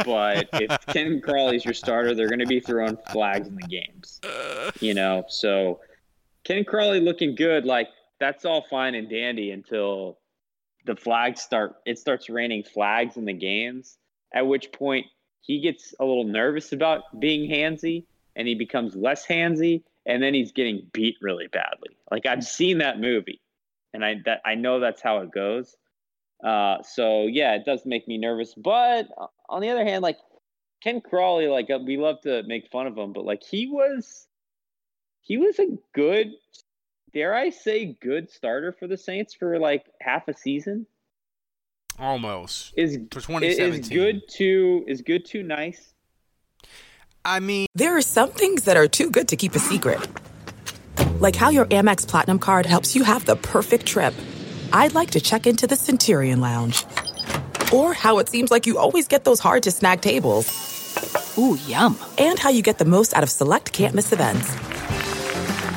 But 0.04 0.48
if 0.54 0.86
Ken 0.86 1.20
Crawley's 1.20 1.64
your 1.64 1.74
starter, 1.74 2.14
they're 2.14 2.28
going 2.28 2.40
to 2.40 2.46
be 2.46 2.60
throwing 2.60 2.96
flags 3.10 3.48
in 3.48 3.54
the 3.54 3.66
games. 3.66 4.20
You 4.80 4.94
know, 4.94 5.24
so 5.28 5.80
Ken 6.44 6.64
Crawley 6.64 7.00
looking 7.00 7.34
good, 7.34 7.64
like 7.64 7.88
that's 8.18 8.44
all 8.44 8.64
fine 8.68 8.94
and 8.94 9.08
dandy 9.08 9.50
until 9.50 10.18
the 10.84 10.96
flags 10.96 11.42
start. 11.42 11.76
It 11.84 11.98
starts 11.98 12.28
raining 12.30 12.64
flags 12.64 13.16
in 13.16 13.24
the 13.24 13.32
games. 13.32 13.98
At 14.32 14.46
which 14.46 14.72
point 14.72 15.06
he 15.40 15.60
gets 15.60 15.94
a 16.00 16.04
little 16.04 16.24
nervous 16.24 16.72
about 16.72 17.02
being 17.18 17.50
handsy, 17.50 18.04
and 18.34 18.48
he 18.48 18.54
becomes 18.54 18.94
less 18.94 19.26
handsy, 19.26 19.82
and 20.04 20.22
then 20.22 20.34
he's 20.34 20.52
getting 20.52 20.88
beat 20.92 21.16
really 21.20 21.46
badly. 21.46 21.96
Like 22.10 22.26
I've 22.26 22.44
seen 22.44 22.78
that 22.78 23.00
movie, 23.00 23.40
and 23.94 24.04
I 24.04 24.16
that 24.24 24.40
I 24.44 24.54
know 24.56 24.80
that's 24.80 25.02
how 25.02 25.18
it 25.18 25.30
goes. 25.30 25.76
Uh, 26.42 26.82
so 26.82 27.26
yeah, 27.26 27.54
it 27.54 27.64
does 27.64 27.82
make 27.84 28.06
me 28.06 28.18
nervous. 28.18 28.54
But 28.54 29.08
on 29.48 29.60
the 29.60 29.70
other 29.70 29.84
hand, 29.84 30.02
like 30.02 30.18
Ken 30.82 31.00
Crawley, 31.00 31.46
like 31.46 31.70
uh, 31.70 31.78
we 31.84 31.96
love 31.96 32.20
to 32.22 32.42
make 32.44 32.70
fun 32.70 32.86
of 32.86 32.96
him, 32.96 33.12
but 33.12 33.24
like 33.24 33.42
he 33.42 33.66
was, 33.66 34.26
he 35.22 35.38
was 35.38 35.58
a 35.58 35.78
good, 35.94 36.32
dare 37.12 37.34
I 37.34 37.50
say, 37.50 37.96
good 38.00 38.30
starter 38.30 38.72
for 38.72 38.86
the 38.86 38.96
Saints 38.96 39.34
for 39.34 39.58
like 39.58 39.86
half 40.00 40.28
a 40.28 40.34
season. 40.34 40.86
Almost. 41.98 42.74
Is 42.76 42.96
For 43.10 43.20
2017 43.20 43.80
is 43.80 43.88
good 43.88 44.28
to 44.36 44.84
is 44.86 45.02
good 45.02 45.24
to 45.26 45.42
nice. 45.42 45.94
I 47.24 47.40
mean, 47.40 47.66
There 47.74 47.96
are 47.96 48.02
some 48.02 48.30
things 48.30 48.64
that 48.64 48.76
are 48.76 48.86
too 48.86 49.10
good 49.10 49.28
to 49.28 49.36
keep 49.36 49.54
a 49.54 49.58
secret. 49.58 50.06
Like 51.18 51.34
how 51.34 51.48
your 51.48 51.64
Amex 51.66 52.06
Platinum 52.06 52.38
card 52.38 52.66
helps 52.66 52.94
you 52.94 53.02
have 53.02 53.24
the 53.24 53.36
perfect 53.36 53.86
trip. 53.86 54.14
I'd 54.72 54.94
like 54.94 55.10
to 55.12 55.20
check 55.20 55.46
into 55.46 55.66
the 55.66 55.76
Centurion 55.76 56.40
Lounge. 56.40 56.84
Or 57.72 57.92
how 57.94 58.18
it 58.18 58.28
seems 58.28 58.50
like 58.50 58.66
you 58.66 58.78
always 58.78 59.08
get 59.08 59.24
those 59.24 59.40
hard 59.40 59.62
to 59.64 59.70
snag 59.70 60.00
tables. 60.00 61.34
Ooh, 61.38 61.58
yum. 61.66 61.98
And 62.18 62.38
how 62.38 62.50
you 62.50 62.62
get 62.62 62.78
the 62.78 62.84
most 62.84 63.14
out 63.14 63.22
of 63.22 63.30
select 63.30 63.72
can't 63.72 63.94
miss 63.94 64.12
events. 64.12 64.48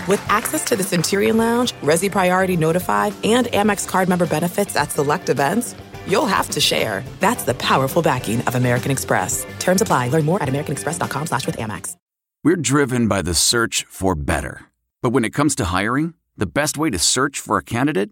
With 0.08 0.24
access 0.29 0.63
to 0.65 0.75
the 0.75 0.84
Centurion 0.84 1.38
Lounge, 1.38 1.74
Resy 1.81 2.12
Priority 2.12 2.58
Notified, 2.58 3.13
and 3.24 3.48
Amex 3.48 3.88
card 3.88 4.10
member 4.10 4.25
benefits 4.25 4.75
at 4.75 4.91
select 4.91 5.29
events, 5.29 5.75
you'll 6.08 6.25
have 6.25 6.50
to 6.51 6.60
share. 6.60 7.03
That's 7.19 7.43
the 7.43 7.53
powerful 7.55 8.01
backing 8.01 8.41
of 8.41 8.55
American 8.55 8.91
Express. 8.91 9.46
Terms 9.60 9.81
apply. 9.81 10.10
Learn 10.10 10.25
more 10.25 10.41
at 10.41 10.50
americanexpress.com 10.50 11.27
slash 11.27 11.46
with 11.46 11.58
Amex. 11.58 11.96
We're 12.43 12.55
driven 12.55 13.10
by 13.10 13.22
the 13.22 13.34
search 13.34 13.86
for 13.89 14.15
better. 14.15 14.62
But 15.01 15.10
when 15.10 15.25
it 15.25 15.31
comes 15.31 15.55
to 15.55 15.65
hiring, 15.65 16.13
the 16.38 16.46
best 16.46 16.77
way 16.77 16.89
to 16.89 16.98
search 16.98 17.39
for 17.41 17.58
a 17.58 17.63
candidate 17.63 18.12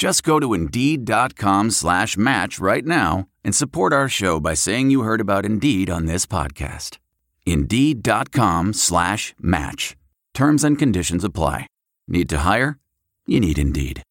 Just 0.00 0.22
go 0.22 0.40
to 0.40 0.54
Indeed.com 0.54 1.72
slash 1.72 2.16
match 2.16 2.58
right 2.58 2.86
now 2.86 3.26
and 3.44 3.54
support 3.54 3.92
our 3.92 4.08
show 4.08 4.40
by 4.40 4.54
saying 4.54 4.90
you 4.90 5.02
heard 5.02 5.20
about 5.20 5.44
Indeed 5.44 5.90
on 5.90 6.06
this 6.06 6.24
podcast. 6.24 6.96
Indeed.com 7.44 8.72
slash 8.72 9.34
match. 9.38 9.98
Terms 10.32 10.64
and 10.64 10.78
conditions 10.78 11.22
apply. 11.22 11.66
Need 12.08 12.30
to 12.30 12.38
hire? 12.38 12.78
You 13.26 13.40
need 13.40 13.58
Indeed. 13.58 14.02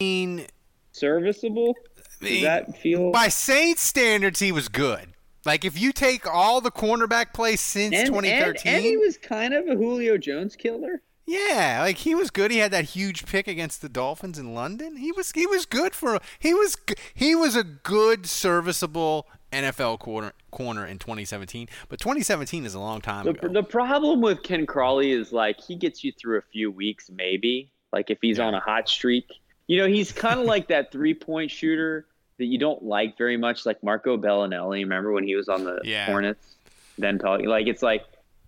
mean 0.00 0.48
Serviceable. 0.92 1.74
Does 2.20 2.42
that 2.42 2.76
feel? 2.76 3.10
by 3.10 3.28
Saints 3.28 3.80
standards, 3.80 4.38
he 4.40 4.52
was 4.52 4.68
good. 4.68 5.14
Like 5.46 5.64
if 5.64 5.80
you 5.80 5.92
take 5.92 6.26
all 6.26 6.60
the 6.60 6.70
cornerback 6.70 7.32
plays 7.32 7.62
since 7.62 7.94
and, 7.94 8.08
and, 8.08 8.14
2013, 8.14 8.74
and 8.74 8.84
he 8.84 8.98
was 8.98 9.16
kind 9.16 9.54
of 9.54 9.66
a 9.66 9.76
Julio 9.76 10.18
Jones 10.18 10.56
killer. 10.56 11.00
Yeah, 11.26 11.78
like 11.80 11.98
he 11.98 12.14
was 12.14 12.30
good. 12.30 12.50
He 12.50 12.58
had 12.58 12.70
that 12.72 12.86
huge 12.86 13.24
pick 13.24 13.48
against 13.48 13.80
the 13.80 13.88
Dolphins 13.88 14.38
in 14.38 14.54
London. 14.54 14.96
He 14.96 15.10
was 15.10 15.30
he 15.32 15.46
was 15.46 15.64
good 15.64 15.94
for 15.94 16.20
he 16.38 16.52
was 16.52 16.76
he 17.14 17.34
was 17.34 17.56
a 17.56 17.64
good 17.64 18.26
serviceable 18.26 19.26
NFL 19.52 20.00
corner 20.00 20.32
corner 20.50 20.84
in 20.84 20.98
2017. 20.98 21.68
But 21.88 21.98
2017 21.98 22.66
is 22.66 22.74
a 22.74 22.80
long 22.80 23.00
time 23.00 23.24
the, 23.24 23.30
ago. 23.30 23.48
The 23.48 23.62
problem 23.62 24.20
with 24.20 24.42
Ken 24.42 24.66
Crawley 24.66 25.12
is 25.12 25.32
like 25.32 25.60
he 25.60 25.76
gets 25.76 26.04
you 26.04 26.12
through 26.12 26.38
a 26.38 26.42
few 26.42 26.70
weeks, 26.70 27.10
maybe. 27.10 27.70
Like 27.92 28.10
if 28.10 28.18
he's 28.20 28.38
yeah. 28.38 28.46
on 28.46 28.54
a 28.54 28.60
hot 28.60 28.88
streak, 28.88 29.32
you 29.66 29.78
know, 29.78 29.86
he's 29.86 30.12
kind 30.12 30.40
of 30.40 30.46
like 30.54 30.68
that 30.68 30.92
three 30.92 31.14
point 31.14 31.50
shooter 31.50 32.06
that 32.36 32.46
you 32.46 32.58
don't 32.58 32.82
like 32.82 33.16
very 33.16 33.36
much, 33.36 33.64
like 33.64 33.82
Marco 33.82 34.18
Belinelli. 34.18 34.80
Remember 34.80 35.12
when 35.12 35.24
he 35.24 35.36
was 35.36 35.48
on 35.48 35.64
the 35.64 35.80
yeah. 35.84 36.06
Hornets? 36.06 36.56
Then 36.98 37.18
like 37.18 37.66
it's 37.66 37.82
like 37.82 38.04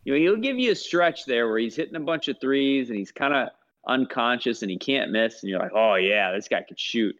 you 0.07 0.13
know 0.13 0.19
he'll 0.21 0.41
give 0.41 0.57
you 0.57 0.71
a 0.71 0.75
stretch 0.77 1.27
there 1.27 1.49
where 1.49 1.59
he's 1.59 1.75
hitting 1.75 1.97
a 1.97 2.01
bunch 2.01 2.29
of 2.29 2.41
threes 2.41 2.91
and 2.91 2.99
he's 2.99 3.11
kind 3.11 3.35
of 3.35 3.49
unconscious 3.89 4.63
and 4.63 4.71
he 4.71 4.79
can't 4.79 5.11
miss, 5.11 5.43
and 5.43 5.51
you're 5.51 5.59
like, 5.59 5.73
oh 5.75 5.97
yeah, 5.97 6.31
this 6.31 6.47
guy 6.47 6.63
could 6.63 6.79
shoot. 6.79 7.17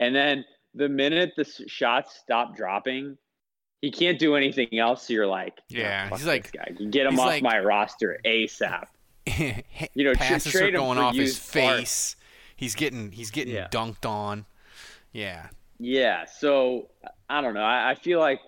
And 0.00 0.16
then 0.16 0.46
the 0.74 0.88
minute 0.88 1.34
the 1.36 1.44
shots 1.44 2.16
stop 2.16 2.56
dropping, 2.56 3.18
he 3.82 3.90
can't 3.90 4.18
do 4.18 4.36
anything 4.36 4.78
else. 4.78 5.06
So 5.06 5.12
you're 5.12 5.26
like, 5.26 5.58
oh, 5.58 5.64
yeah, 5.68 6.08
he's 6.08 6.26
like, 6.26 6.50
guy. 6.50 6.72
You 6.78 6.88
get 6.88 7.04
him 7.06 7.20
off 7.20 7.26
like, 7.26 7.42
my 7.42 7.58
roster 7.58 8.18
ASAP. 8.24 8.86
you 9.94 10.04
know, 10.04 10.14
passes 10.14 10.54
are 10.56 10.70
going 10.70 10.96
off 10.96 11.14
his 11.14 11.38
face. 11.38 12.16
He's 12.56 12.74
getting 12.74 13.12
he's 13.12 13.30
getting 13.30 13.54
yeah. 13.54 13.68
dunked 13.70 14.08
on. 14.08 14.46
Yeah. 15.12 15.48
Yeah. 15.78 16.24
So 16.24 16.88
I 17.28 17.42
don't 17.42 17.52
know. 17.52 17.60
I, 17.60 17.90
I 17.90 17.94
feel 17.96 18.18
like 18.18 18.40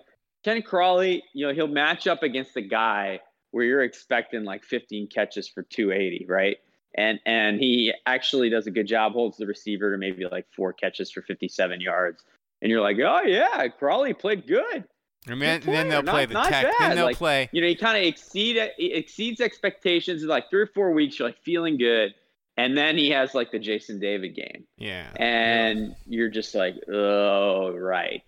Ken 0.43 0.63
Crawley, 0.63 1.23
you 1.33 1.45
know, 1.45 1.53
he'll 1.53 1.67
match 1.67 2.07
up 2.07 2.23
against 2.23 2.57
a 2.57 2.61
guy 2.61 3.19
where 3.53 3.63
you're 3.63 3.83
expecting 3.83 4.43
like 4.43 4.63
15 4.63 5.07
catches 5.07 5.47
for 5.47 5.61
280, 5.61 6.25
right? 6.27 6.57
And 6.95 7.19
and 7.25 7.59
he 7.59 7.93
actually 8.05 8.49
does 8.49 8.67
a 8.67 8.71
good 8.71 8.87
job, 8.87 9.13
holds 9.13 9.37
the 9.37 9.45
receiver 9.45 9.91
to 9.91 9.97
maybe 9.97 10.25
like 10.25 10.45
four 10.55 10.73
catches 10.73 11.11
for 11.11 11.21
57 11.21 11.79
yards. 11.79 12.23
And 12.61 12.71
you're 12.71 12.81
like, 12.81 12.97
oh 12.99 13.21
yeah, 13.21 13.67
Crawley 13.67 14.13
played 14.13 14.47
good. 14.47 14.85
And 15.27 15.41
then, 15.41 15.61
then 15.61 15.87
they'll 15.87 16.03
play 16.03 16.25
not, 16.25 16.45
the 16.45 16.49
tech. 16.49 16.73
Then 16.79 16.95
they'll 16.95 17.05
like, 17.05 17.17
play. 17.17 17.49
You 17.51 17.61
know, 17.61 17.67
he 17.67 17.75
kind 17.75 17.97
of 17.97 18.03
exceed 18.03 18.57
exceeds 18.77 19.39
expectations 19.39 20.23
in 20.23 20.29
like 20.29 20.49
three 20.49 20.61
or 20.61 20.67
four 20.67 20.91
weeks. 20.91 21.19
You're 21.19 21.29
like 21.29 21.41
feeling 21.43 21.77
good, 21.77 22.13
and 22.57 22.75
then 22.75 22.97
he 22.97 23.09
has 23.11 23.33
like 23.33 23.51
the 23.51 23.59
Jason 23.59 23.99
David 23.99 24.35
game. 24.35 24.65
Yeah. 24.77 25.09
And 25.15 25.89
yeah. 25.89 25.93
you're 26.07 26.29
just 26.29 26.55
like, 26.55 26.75
oh 26.91 27.71
right. 27.71 28.23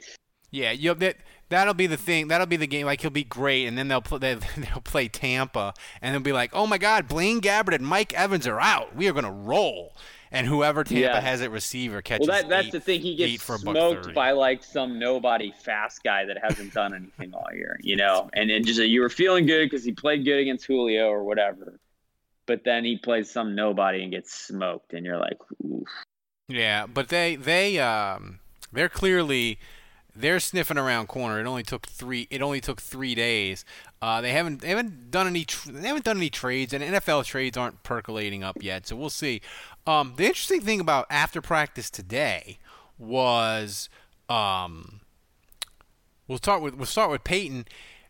Yeah, 0.52 0.72
you 0.72 0.94
that 0.94 1.18
that'll 1.50 1.74
be 1.74 1.88
the 1.88 1.98
thing. 1.98 2.28
That'll 2.28 2.48
be 2.48 2.58
the 2.58 2.68
game. 2.68 2.86
Like 2.86 3.02
he'll 3.02 3.12
be 3.12 3.24
great, 3.24 3.66
and 3.66 3.78
then 3.78 3.88
they'll 3.88 4.02
play. 4.02 4.20
They, 4.20 4.36
will 4.74 4.82
play 4.82 5.08
Tampa, 5.08 5.74
and 6.02 6.14
they'll 6.14 6.22
be 6.22 6.34
like, 6.34 6.52
"Oh 6.54 6.68
my 6.68 6.78
God, 6.78 7.08
Blaine 7.08 7.42
Gabbert 7.42 7.76
and 7.76 7.86
Mike 7.86 8.14
Evans 8.14 8.48
are 8.48 8.60
out. 8.60 8.96
We 8.96 9.08
are 9.08 9.14
going 9.14 9.26
to 9.26 9.32
roll." 9.32 9.96
And 10.32 10.48
whoever 10.48 10.84
Tampa 10.84 11.02
yeah. 11.02 11.22
has 11.22 11.42
at 11.42 11.52
receiver 11.52 12.02
catches. 12.02 12.28
Well, 12.28 12.42
that, 12.42 12.50
that's 12.50 12.68
eight, 12.68 12.72
the 12.74 12.80
thing. 12.82 13.00
He 13.00 13.16
gets 13.16 13.42
smoked 13.44 14.14
by 14.14 14.32
like 14.32 14.64
some 14.64 15.00
nobody 15.00 15.54
fast 15.64 16.04
guy 16.04 16.26
that 16.26 16.38
hasn't 16.42 16.74
done 16.74 16.94
anything 16.94 17.34
all 17.34 17.48
year, 17.54 17.80
you 17.82 17.96
know. 17.96 18.30
And 18.34 18.50
then 18.50 18.66
just 18.66 18.82
you 18.82 19.00
were 19.00 19.10
feeling 19.10 19.46
good 19.46 19.70
because 19.70 19.86
he 19.86 19.94
played 19.94 20.26
good 20.26 20.40
against 20.40 20.66
Julio 20.66 21.08
or 21.08 21.24
whatever, 21.24 21.80
but 22.48 22.66
then 22.66 22.84
he 22.84 22.98
plays 22.98 23.32
some 23.32 23.56
nobody 23.56 24.04
and 24.04 24.12
gets 24.12 24.34
smoked, 24.34 24.94
and 24.94 25.06
you're 25.06 25.20
like, 25.20 25.38
Oof. 25.64 25.88
yeah. 26.50 26.86
But 26.86 27.08
they 27.10 27.38
they 27.38 27.80
um 27.80 28.40
they're 28.74 28.90
clearly 28.90 29.58
they're 30.16 30.40
sniffing 30.40 30.78
around 30.78 31.08
corner. 31.08 31.40
It 31.40 31.46
only 31.46 31.64
took 31.64 31.88
three. 31.88 32.28
It 32.30 32.42
only 32.42 32.62
took 32.62 32.82
three 32.82 33.16
days. 33.16 33.66
Uh, 34.02 34.22
they 34.22 34.32
haven't 34.32 34.62
they 34.62 34.70
haven't 34.70 35.12
done 35.12 35.28
any 35.28 35.46
tr- 35.46 35.72
they 35.72 35.88
haven't 35.88 36.06
done 36.06 36.18
any 36.18 36.30
trades, 36.30 36.74
and 36.74 36.84
NFL 36.84 37.26
trades 37.26 37.58
aren't 37.58 37.84
percolating 37.84 38.44
up 38.44 38.58
yet. 38.62 38.88
So 38.88 38.96
we'll 38.96 39.10
see. 39.10 39.42
Um, 39.86 40.14
the 40.16 40.26
interesting 40.26 40.62
thing 40.62 40.80
about 40.80 41.06
after 41.10 41.42
practice 41.42 41.90
today 41.90 42.60
was 42.98 43.90
um, 44.30 45.02
we'll 46.28 46.38
start 46.38 46.62
with 46.62 46.76
we'll 46.76 46.86
start 46.86 47.12
with 47.12 47.24
Payton 47.24 47.66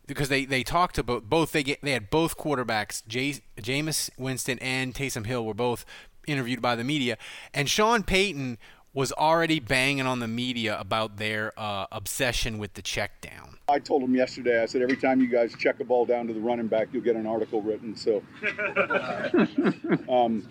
because 0.08 0.30
they, 0.30 0.46
they 0.46 0.64
talked 0.64 0.98
about 0.98 1.30
both 1.30 1.52
they 1.52 1.64
get 1.64 1.82
they 1.82 1.92
had 1.92 2.10
both 2.10 2.38
quarterbacks 2.38 3.02
Jameis 3.08 4.10
Winston 4.18 4.60
and 4.60 4.94
Taysom 4.94 5.26
Hill 5.26 5.46
were 5.46 5.54
both 5.54 5.86
interviewed 6.28 6.62
by 6.62 6.76
the 6.76 6.84
media 6.84 7.18
and 7.54 7.70
Sean 7.70 8.04
Payton 8.04 8.58
was 8.96 9.12
already 9.12 9.60
banging 9.60 10.08
on 10.08 10.20
the 10.20 10.28
media 10.28 10.80
about 10.80 11.18
their 11.18 11.52
uh, 11.58 11.86
obsession 11.92 12.58
with 12.58 12.74
the 12.76 12.82
check 12.82 13.20
down. 13.20 13.58
I 13.68 13.78
told 13.78 14.02
him 14.02 14.16
yesterday, 14.16 14.64
I 14.64 14.66
said, 14.68 14.82
every 14.82 14.96
time 14.96 15.20
you 15.20 15.28
guys 15.28 15.54
check 15.60 15.82
a 15.82 15.84
ball 15.84 16.06
down 16.06 16.28
to 16.28 16.34
the 16.34 16.40
running 16.40 16.68
back, 16.68 16.88
you'll 16.94 17.04
get 17.04 17.18
an 17.18 17.28
article 17.28 17.62
written. 17.62 17.96
So, 17.96 18.24
um, 20.10 20.48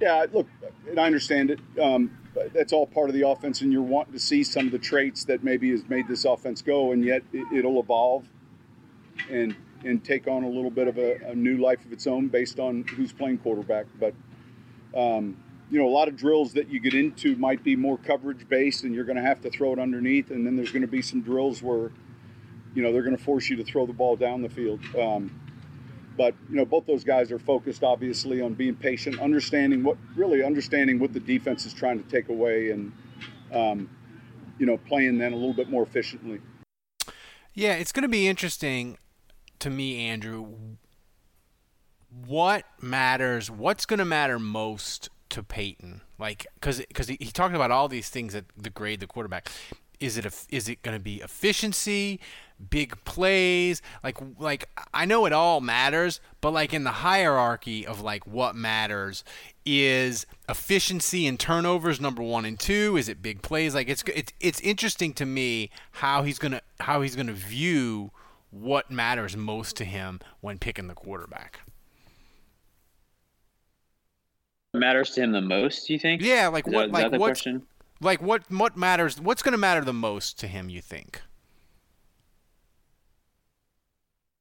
yeah, 0.00 0.24
look, 0.32 0.46
and 0.88 1.00
I 1.00 1.04
understand 1.04 1.50
it. 1.50 1.58
Um, 1.80 2.16
that's 2.54 2.72
all 2.72 2.86
part 2.86 3.08
of 3.10 3.14
the 3.14 3.26
offense, 3.28 3.60
and 3.60 3.72
you're 3.72 3.82
wanting 3.82 4.12
to 4.12 4.20
see 4.20 4.44
some 4.44 4.66
of 4.66 4.72
the 4.72 4.78
traits 4.78 5.24
that 5.24 5.42
maybe 5.42 5.70
has 5.72 5.88
made 5.88 6.06
this 6.06 6.24
offense 6.24 6.62
go, 6.62 6.92
and 6.92 7.04
yet 7.04 7.22
it, 7.32 7.64
will 7.64 7.80
evolve 7.80 8.24
and 9.28 9.54
and 9.84 10.04
take 10.04 10.28
on 10.28 10.44
a 10.44 10.48
little 10.48 10.70
bit 10.70 10.86
of 10.86 10.96
a, 10.96 11.16
a, 11.26 11.34
new 11.34 11.56
life 11.56 11.84
of 11.84 11.92
its 11.92 12.06
own 12.06 12.28
based 12.28 12.60
on 12.60 12.84
who's 12.84 13.12
playing 13.12 13.36
quarterback. 13.38 13.86
But 13.98 14.14
um, 14.96 15.41
you 15.72 15.78
know, 15.78 15.88
a 15.88 15.90
lot 15.90 16.06
of 16.06 16.16
drills 16.16 16.52
that 16.52 16.68
you 16.68 16.78
get 16.78 16.92
into 16.92 17.34
might 17.36 17.64
be 17.64 17.74
more 17.76 17.96
coverage 17.96 18.46
based 18.46 18.84
and 18.84 18.94
you're 18.94 19.06
going 19.06 19.16
to 19.16 19.22
have 19.22 19.40
to 19.40 19.48
throw 19.48 19.72
it 19.72 19.78
underneath. 19.78 20.30
And 20.30 20.46
then 20.46 20.54
there's 20.54 20.70
going 20.70 20.82
to 20.82 20.88
be 20.88 21.00
some 21.00 21.22
drills 21.22 21.62
where, 21.62 21.90
you 22.74 22.82
know, 22.82 22.92
they're 22.92 23.02
going 23.02 23.16
to 23.16 23.24
force 23.24 23.48
you 23.48 23.56
to 23.56 23.64
throw 23.64 23.86
the 23.86 23.92
ball 23.94 24.14
down 24.14 24.42
the 24.42 24.50
field. 24.50 24.80
Um, 24.94 25.40
but, 26.18 26.34
you 26.50 26.56
know, 26.56 26.66
both 26.66 26.84
those 26.84 27.04
guys 27.04 27.32
are 27.32 27.38
focused 27.38 27.82
obviously 27.82 28.42
on 28.42 28.52
being 28.52 28.74
patient, 28.74 29.18
understanding 29.18 29.82
what, 29.82 29.96
really 30.14 30.42
understanding 30.44 30.98
what 30.98 31.14
the 31.14 31.20
defense 31.20 31.64
is 31.64 31.72
trying 31.72 32.04
to 32.04 32.10
take 32.10 32.28
away 32.28 32.70
and, 32.70 32.92
um, 33.50 33.88
you 34.58 34.66
know, 34.66 34.76
playing 34.76 35.16
then 35.16 35.32
a 35.32 35.36
little 35.36 35.54
bit 35.54 35.70
more 35.70 35.84
efficiently. 35.84 36.38
Yeah, 37.54 37.76
it's 37.76 37.92
going 37.92 38.02
to 38.02 38.10
be 38.10 38.28
interesting 38.28 38.98
to 39.60 39.70
me, 39.70 40.06
Andrew. 40.06 40.76
What 42.10 42.64
matters? 42.82 43.50
What's 43.50 43.86
going 43.86 43.98
to 44.00 44.04
matter 44.04 44.38
most 44.38 45.08
to 45.32 45.42
Payton? 45.42 46.02
Like, 46.18 46.46
because 46.54 46.78
because 46.78 47.08
he, 47.08 47.16
he 47.20 47.30
talked 47.30 47.54
about 47.54 47.70
all 47.70 47.88
these 47.88 48.08
things 48.08 48.32
that 48.32 48.44
the 48.56 48.70
grade 48.70 49.00
the 49.00 49.06
quarterback. 49.06 49.50
Is 50.00 50.18
it 50.18 50.26
a, 50.26 50.32
is 50.48 50.68
it 50.68 50.82
going 50.82 50.96
to 50.96 51.02
be 51.02 51.20
efficiency, 51.20 52.18
big 52.70 52.96
plays? 53.04 53.80
Like 54.02 54.18
like 54.38 54.68
I 54.92 55.04
know 55.04 55.26
it 55.26 55.32
all 55.32 55.60
matters, 55.60 56.20
but 56.40 56.52
like 56.52 56.74
in 56.74 56.82
the 56.82 56.90
hierarchy 56.90 57.86
of 57.86 58.00
like 58.00 58.26
what 58.26 58.56
matters 58.56 59.22
is 59.64 60.26
efficiency 60.48 61.26
and 61.26 61.38
turnovers 61.38 62.00
number 62.00 62.22
one 62.22 62.44
and 62.44 62.58
two. 62.58 62.96
Is 62.96 63.08
it 63.08 63.22
big 63.22 63.42
plays? 63.42 63.76
Like 63.76 63.88
it's 63.88 64.02
it's 64.12 64.32
it's 64.40 64.60
interesting 64.60 65.12
to 65.14 65.26
me 65.26 65.70
how 65.92 66.24
he's 66.24 66.38
gonna 66.40 66.62
how 66.80 67.00
he's 67.02 67.14
gonna 67.14 67.32
view 67.32 68.10
what 68.50 68.90
matters 68.90 69.36
most 69.36 69.76
to 69.76 69.84
him 69.84 70.20
when 70.40 70.58
picking 70.58 70.88
the 70.88 70.94
quarterback 70.94 71.60
matters 74.74 75.10
to 75.10 75.22
him 75.22 75.32
the 75.32 75.40
most? 75.40 75.88
You 75.90 75.98
think? 75.98 76.22
Yeah, 76.22 76.48
like 76.48 76.66
what? 76.66 76.92
That, 76.92 77.12
like 77.12 77.20
what? 77.20 77.46
Like 78.00 78.22
what? 78.22 78.50
What 78.50 78.76
matters? 78.76 79.20
What's 79.20 79.42
going 79.42 79.52
to 79.52 79.58
matter 79.58 79.82
the 79.82 79.92
most 79.92 80.38
to 80.40 80.46
him? 80.46 80.68
You 80.68 80.80
think? 80.80 81.20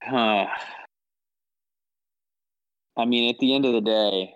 Huh. 0.03 0.47
I 2.97 3.05
mean, 3.05 3.29
at 3.29 3.39
the 3.39 3.55
end 3.55 3.65
of 3.65 3.73
the 3.73 3.81
day, 3.81 4.33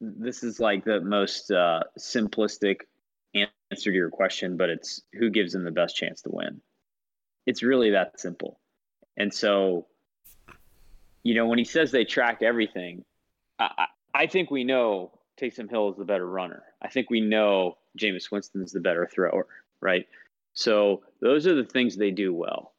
this 0.00 0.42
is 0.42 0.60
like 0.60 0.84
the 0.84 1.00
most 1.00 1.50
uh, 1.50 1.80
simplistic 1.98 2.80
answer 3.34 3.90
to 3.90 3.92
your 3.92 4.10
question, 4.10 4.56
but 4.56 4.68
it's 4.68 5.02
who 5.14 5.30
gives 5.30 5.54
him 5.54 5.64
the 5.64 5.70
best 5.70 5.96
chance 5.96 6.22
to 6.22 6.30
win. 6.30 6.60
It's 7.46 7.62
really 7.62 7.90
that 7.90 8.20
simple. 8.20 8.58
And 9.16 9.32
so, 9.32 9.86
you 11.22 11.34
know, 11.34 11.46
when 11.46 11.58
he 11.58 11.64
says 11.64 11.90
they 11.90 12.04
track 12.04 12.42
everything, 12.42 13.04
I, 13.58 13.86
I 14.14 14.26
think 14.26 14.50
we 14.50 14.64
know 14.64 15.12
Taysom 15.40 15.70
Hill 15.70 15.90
is 15.90 15.96
the 15.96 16.04
better 16.04 16.26
runner. 16.26 16.62
I 16.82 16.88
think 16.88 17.10
we 17.10 17.20
know 17.20 17.78
Jameis 17.98 18.30
Winston 18.30 18.62
is 18.62 18.72
the 18.72 18.80
better 18.80 19.08
thrower, 19.12 19.46
right? 19.80 20.06
So 20.52 21.02
those 21.20 21.46
are 21.46 21.54
the 21.54 21.64
things 21.64 21.96
they 21.96 22.10
do 22.10 22.34
well. 22.34 22.72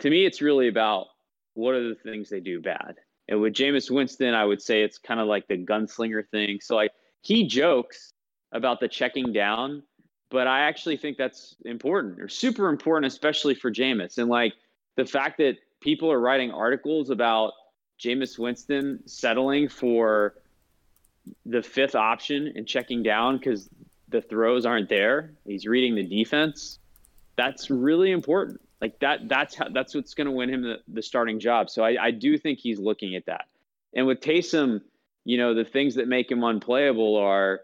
To 0.00 0.10
me, 0.10 0.26
it's 0.26 0.42
really 0.42 0.68
about 0.68 1.06
what 1.54 1.74
are 1.74 1.88
the 1.88 1.94
things 1.94 2.30
they 2.30 2.40
do 2.40 2.60
bad. 2.60 2.96
And 3.28 3.40
with 3.40 3.52
Jameis 3.52 3.90
Winston, 3.90 4.34
I 4.34 4.44
would 4.44 4.62
say 4.62 4.82
it's 4.82 4.98
kind 4.98 5.20
of 5.20 5.26
like 5.26 5.48
the 5.48 5.58
gunslinger 5.58 6.26
thing. 6.28 6.60
So 6.60 6.76
like 6.76 6.92
he 7.22 7.46
jokes 7.46 8.12
about 8.52 8.80
the 8.80 8.88
checking 8.88 9.32
down, 9.32 9.82
but 10.30 10.46
I 10.46 10.60
actually 10.60 10.96
think 10.96 11.18
that's 11.18 11.56
important 11.64 12.20
or 12.20 12.28
super 12.28 12.68
important, 12.68 13.12
especially 13.12 13.54
for 13.54 13.70
Jameis. 13.70 14.18
And 14.18 14.28
like 14.28 14.54
the 14.96 15.04
fact 15.04 15.38
that 15.38 15.56
people 15.80 16.10
are 16.10 16.20
writing 16.20 16.50
articles 16.50 17.10
about 17.10 17.52
Jameis 18.00 18.38
Winston 18.38 19.00
settling 19.06 19.68
for 19.68 20.34
the 21.46 21.62
fifth 21.62 21.94
option 21.94 22.52
and 22.56 22.66
checking 22.66 23.02
down 23.02 23.38
because 23.38 23.68
the 24.08 24.20
throws 24.20 24.66
aren't 24.66 24.88
there. 24.88 25.32
He's 25.44 25.66
reading 25.66 25.94
the 25.94 26.02
defense. 26.02 26.78
That's 27.36 27.70
really 27.70 28.10
important. 28.10 28.60
Like 28.80 28.98
that. 29.00 29.28
That's 29.28 29.54
how. 29.54 29.68
That's 29.68 29.94
what's 29.94 30.14
going 30.14 30.26
to 30.26 30.32
win 30.32 30.50
him 30.50 30.62
the, 30.62 30.76
the 30.88 31.02
starting 31.02 31.40
job. 31.40 31.68
So 31.70 31.82
I, 31.82 32.06
I 32.06 32.10
do 32.10 32.38
think 32.38 32.58
he's 32.58 32.78
looking 32.78 33.16
at 33.16 33.26
that. 33.26 33.46
And 33.94 34.06
with 34.06 34.20
Taysom, 34.20 34.80
you 35.24 35.36
know, 35.36 35.54
the 35.54 35.64
things 35.64 35.96
that 35.96 36.08
make 36.08 36.30
him 36.30 36.44
unplayable 36.44 37.16
are 37.16 37.60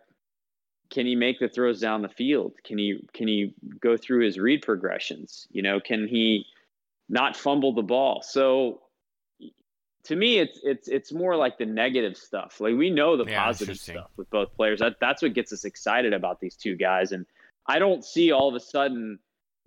can 0.90 1.06
he 1.06 1.16
make 1.16 1.38
the 1.40 1.48
throws 1.48 1.80
down 1.80 2.02
the 2.02 2.08
field? 2.08 2.52
Can 2.64 2.78
he 2.78 3.06
can 3.12 3.28
he 3.28 3.54
go 3.80 3.96
through 3.96 4.24
his 4.24 4.38
read 4.38 4.62
progressions? 4.62 5.46
You 5.50 5.62
know, 5.62 5.80
can 5.80 6.06
he 6.06 6.46
not 7.08 7.36
fumble 7.36 7.72
the 7.72 7.82
ball? 7.82 8.22
So 8.22 8.80
to 10.04 10.16
me 10.16 10.38
it's 10.38 10.60
it's 10.62 10.88
it's 10.88 11.12
more 11.12 11.36
like 11.36 11.58
the 11.58 11.66
negative 11.66 12.16
stuff. 12.16 12.60
Like 12.60 12.76
we 12.76 12.90
know 12.90 13.16
the 13.16 13.24
Yeah, 13.30 13.44
positive 13.44 13.76
stuff 13.78 14.10
with 14.16 14.28
both 14.30 14.54
players. 14.54 14.80
That 14.80 14.96
that's 15.00 15.22
what 15.22 15.32
gets 15.34 15.52
us 15.52 15.64
excited 15.64 16.12
about 16.12 16.40
these 16.40 16.56
two 16.56 16.76
guys. 16.76 17.12
And 17.12 17.26
I 17.66 17.78
don't 17.78 18.04
see 18.04 18.30
all 18.32 18.48
of 18.48 18.54
a 18.54 18.60
sudden 18.60 19.18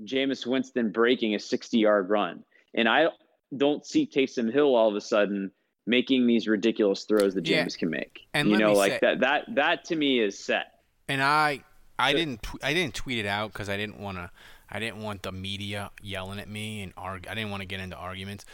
Jameis 0.04 0.46
Winston 0.46 0.92
breaking 0.92 1.34
a 1.36 1.40
60 1.40 1.78
yard 1.80 2.10
run. 2.10 2.44
And 2.76 2.88
I 2.88 3.08
don't 3.56 3.86
see 3.86 4.06
Taysom 4.06 4.52
Hill 4.52 4.76
all 4.76 4.90
of 4.90 4.96
a 4.96 5.02
sudden 5.02 5.52
making 5.88 6.28
these 6.28 6.48
ridiculous 6.48 7.06
throws 7.06 7.34
that 7.34 7.48
Yeah. 7.48 7.66
Can 7.66 7.90
make. 7.90 8.28
And 8.34 8.50
you 8.50 8.58
know, 8.58 8.74
like 8.74 8.94
say- 8.94 9.00
that 9.02 9.20
that 9.22 9.46
that 9.56 9.86
to 9.86 9.96
me 9.96 10.20
is 10.20 10.38
set. 10.38 10.66
And 11.08 11.24
I 11.24 11.64
I 11.98 12.14
didn't 12.14 12.44
tw- 12.44 12.64
I 12.64 12.74
didn't 12.74 12.94
tweet 12.94 13.18
it 13.18 13.26
out 13.26 13.52
because 13.54 13.70
I 13.70 13.78
didn't 13.78 14.00
want 14.00 14.18
to 14.18 14.30
I 14.70 14.80
didn't 14.80 15.02
want 15.02 15.24
the 15.24 15.32
media 15.32 15.92
yelling 16.02 16.40
at 16.40 16.50
me 16.50 16.84
and 16.84 16.94
arg- 16.98 17.28
I 17.28 17.34
didn't 17.34 17.50
want 17.52 17.62
to 17.62 17.66
get 17.68 17.80
into 17.80 17.96
arguments. 17.96 18.46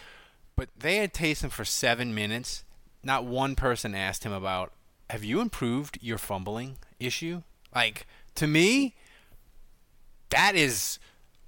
But 0.55 0.69
they 0.77 0.97
had 0.97 1.13
Taysom 1.13 1.51
for 1.51 1.65
seven 1.65 2.13
minutes. 2.13 2.63
Not 3.03 3.25
one 3.25 3.55
person 3.55 3.95
asked 3.95 4.23
him 4.23 4.31
about 4.31 4.73
have 5.09 5.23
you 5.23 5.41
improved 5.41 5.99
your 6.01 6.17
fumbling 6.17 6.77
issue? 6.99 7.43
Like 7.75 8.07
to 8.35 8.47
me, 8.47 8.95
that 10.29 10.55
is 10.55 10.99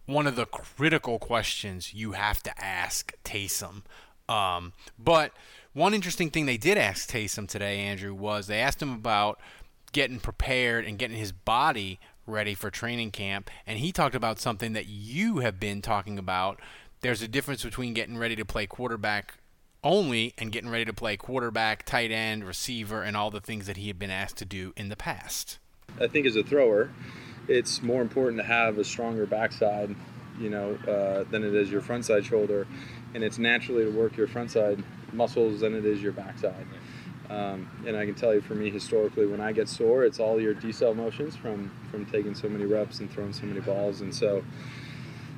one 0.05 0.27
of 0.27 0.35
the 0.35 0.45
critical 0.45 1.17
questions 1.17 1.93
you 1.93 2.11
have 2.11 2.43
to 2.43 2.63
ask 2.63 3.13
Taysom. 3.23 3.83
Um, 4.29 4.73
but 4.99 5.31
one 5.73 5.93
interesting 5.93 6.29
thing 6.29 6.45
they 6.45 6.57
did 6.57 6.77
ask 6.77 7.09
Taysom 7.09 7.47
today, 7.47 7.79
Andrew, 7.79 8.13
was 8.13 8.47
they 8.47 8.59
asked 8.59 8.81
him 8.81 8.93
about 8.93 9.39
getting 9.91 10.19
prepared 10.19 10.85
and 10.85 10.97
getting 10.99 11.17
his 11.17 11.31
body 11.31 11.99
ready 12.27 12.53
for 12.53 12.69
training 12.71 13.11
camp, 13.11 13.49
and 13.67 13.79
he 13.79 13.91
talked 13.91 14.15
about 14.15 14.39
something 14.39 14.73
that 14.73 14.87
you 14.87 15.39
have 15.39 15.59
been 15.59 15.81
talking 15.81 16.17
about. 16.17 16.59
There's 17.05 17.21
a 17.21 17.27
difference 17.27 17.63
between 17.63 17.93
getting 17.93 18.17
ready 18.17 18.35
to 18.35 18.43
play 18.43 18.65
quarterback 18.65 19.35
only 19.83 20.33
and 20.39 20.51
getting 20.51 20.71
ready 20.71 20.85
to 20.85 20.93
play 20.93 21.17
quarterback, 21.17 21.85
tight 21.85 22.09
end, 22.09 22.43
receiver, 22.43 23.03
and 23.03 23.15
all 23.15 23.29
the 23.29 23.39
things 23.39 23.67
that 23.67 23.77
he 23.77 23.89
had 23.89 23.99
been 23.99 24.09
asked 24.09 24.37
to 24.37 24.45
do 24.45 24.73
in 24.75 24.89
the 24.89 24.95
past. 24.95 25.59
I 26.01 26.07
think 26.07 26.25
as 26.25 26.35
a 26.35 26.41
thrower, 26.41 26.89
it's 27.47 27.83
more 27.83 28.01
important 28.01 28.41
to 28.41 28.47
have 28.47 28.79
a 28.79 28.83
stronger 28.83 29.27
backside, 29.27 29.95
you 30.39 30.49
know, 30.49 30.79
uh, 30.87 31.29
than 31.29 31.43
it 31.43 31.53
is 31.53 31.69
your 31.69 31.81
front 31.81 32.05
side 32.05 32.25
shoulder, 32.25 32.65
and 33.13 33.23
it's 33.23 33.37
naturally 33.37 33.85
to 33.85 33.91
work 33.91 34.17
your 34.17 34.27
front 34.27 34.49
side 34.49 34.83
muscles 35.13 35.59
than 35.59 35.75
it 35.75 35.85
is 35.85 36.01
your 36.01 36.11
backside. 36.11 36.65
Um, 37.29 37.69
and 37.85 37.95
I 37.95 38.07
can 38.07 38.15
tell 38.15 38.33
you, 38.33 38.41
for 38.41 38.55
me, 38.55 38.71
historically, 38.71 39.27
when 39.27 39.41
I 39.41 39.51
get 39.51 39.69
sore, 39.69 40.05
it's 40.05 40.19
all 40.19 40.41
your 40.41 40.55
decel 40.55 40.95
motions 40.95 41.35
from 41.35 41.69
from 41.91 42.07
taking 42.07 42.33
so 42.33 42.49
many 42.49 42.65
reps 42.65 42.99
and 42.99 43.11
throwing 43.11 43.31
so 43.31 43.45
many 43.45 43.59
balls. 43.59 44.01
And 44.01 44.13
so, 44.13 44.43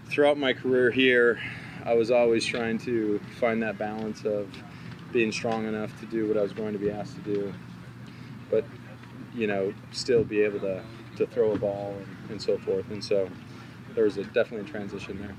throughout 0.10 0.38
my 0.38 0.54
career 0.54 0.92
here, 0.92 1.40
I 1.86 1.94
was 1.94 2.12
always 2.12 2.46
trying 2.46 2.78
to 2.80 3.20
find 3.40 3.62
that 3.64 3.78
balance 3.78 4.26
of 4.26 4.50
being 5.12 5.32
strong 5.32 5.68
enough 5.68 5.98
to 6.00 6.06
do 6.06 6.28
what 6.28 6.38
I 6.38 6.42
was 6.42 6.54
going 6.54 6.74
to 6.74 6.80
be 6.80 6.92
asked 6.92 7.16
to 7.16 7.22
do, 7.22 7.54
but 8.50 8.66
you 9.34 9.48
know, 9.48 9.74
still 9.92 10.24
be 10.24 10.42
able 10.42 10.60
to, 10.62 10.84
to 11.18 11.28
throw 11.28 11.52
a 11.52 11.58
ball 11.58 11.96
and, 11.98 12.32
and 12.32 12.42
so 12.42 12.58
forth. 12.58 12.90
And 12.90 13.04
so 13.04 13.30
there 13.94 14.04
was 14.04 14.18
a, 14.18 14.24
definitely 14.26 14.68
a 14.68 14.72
transition 14.72 15.20
there. 15.20 15.36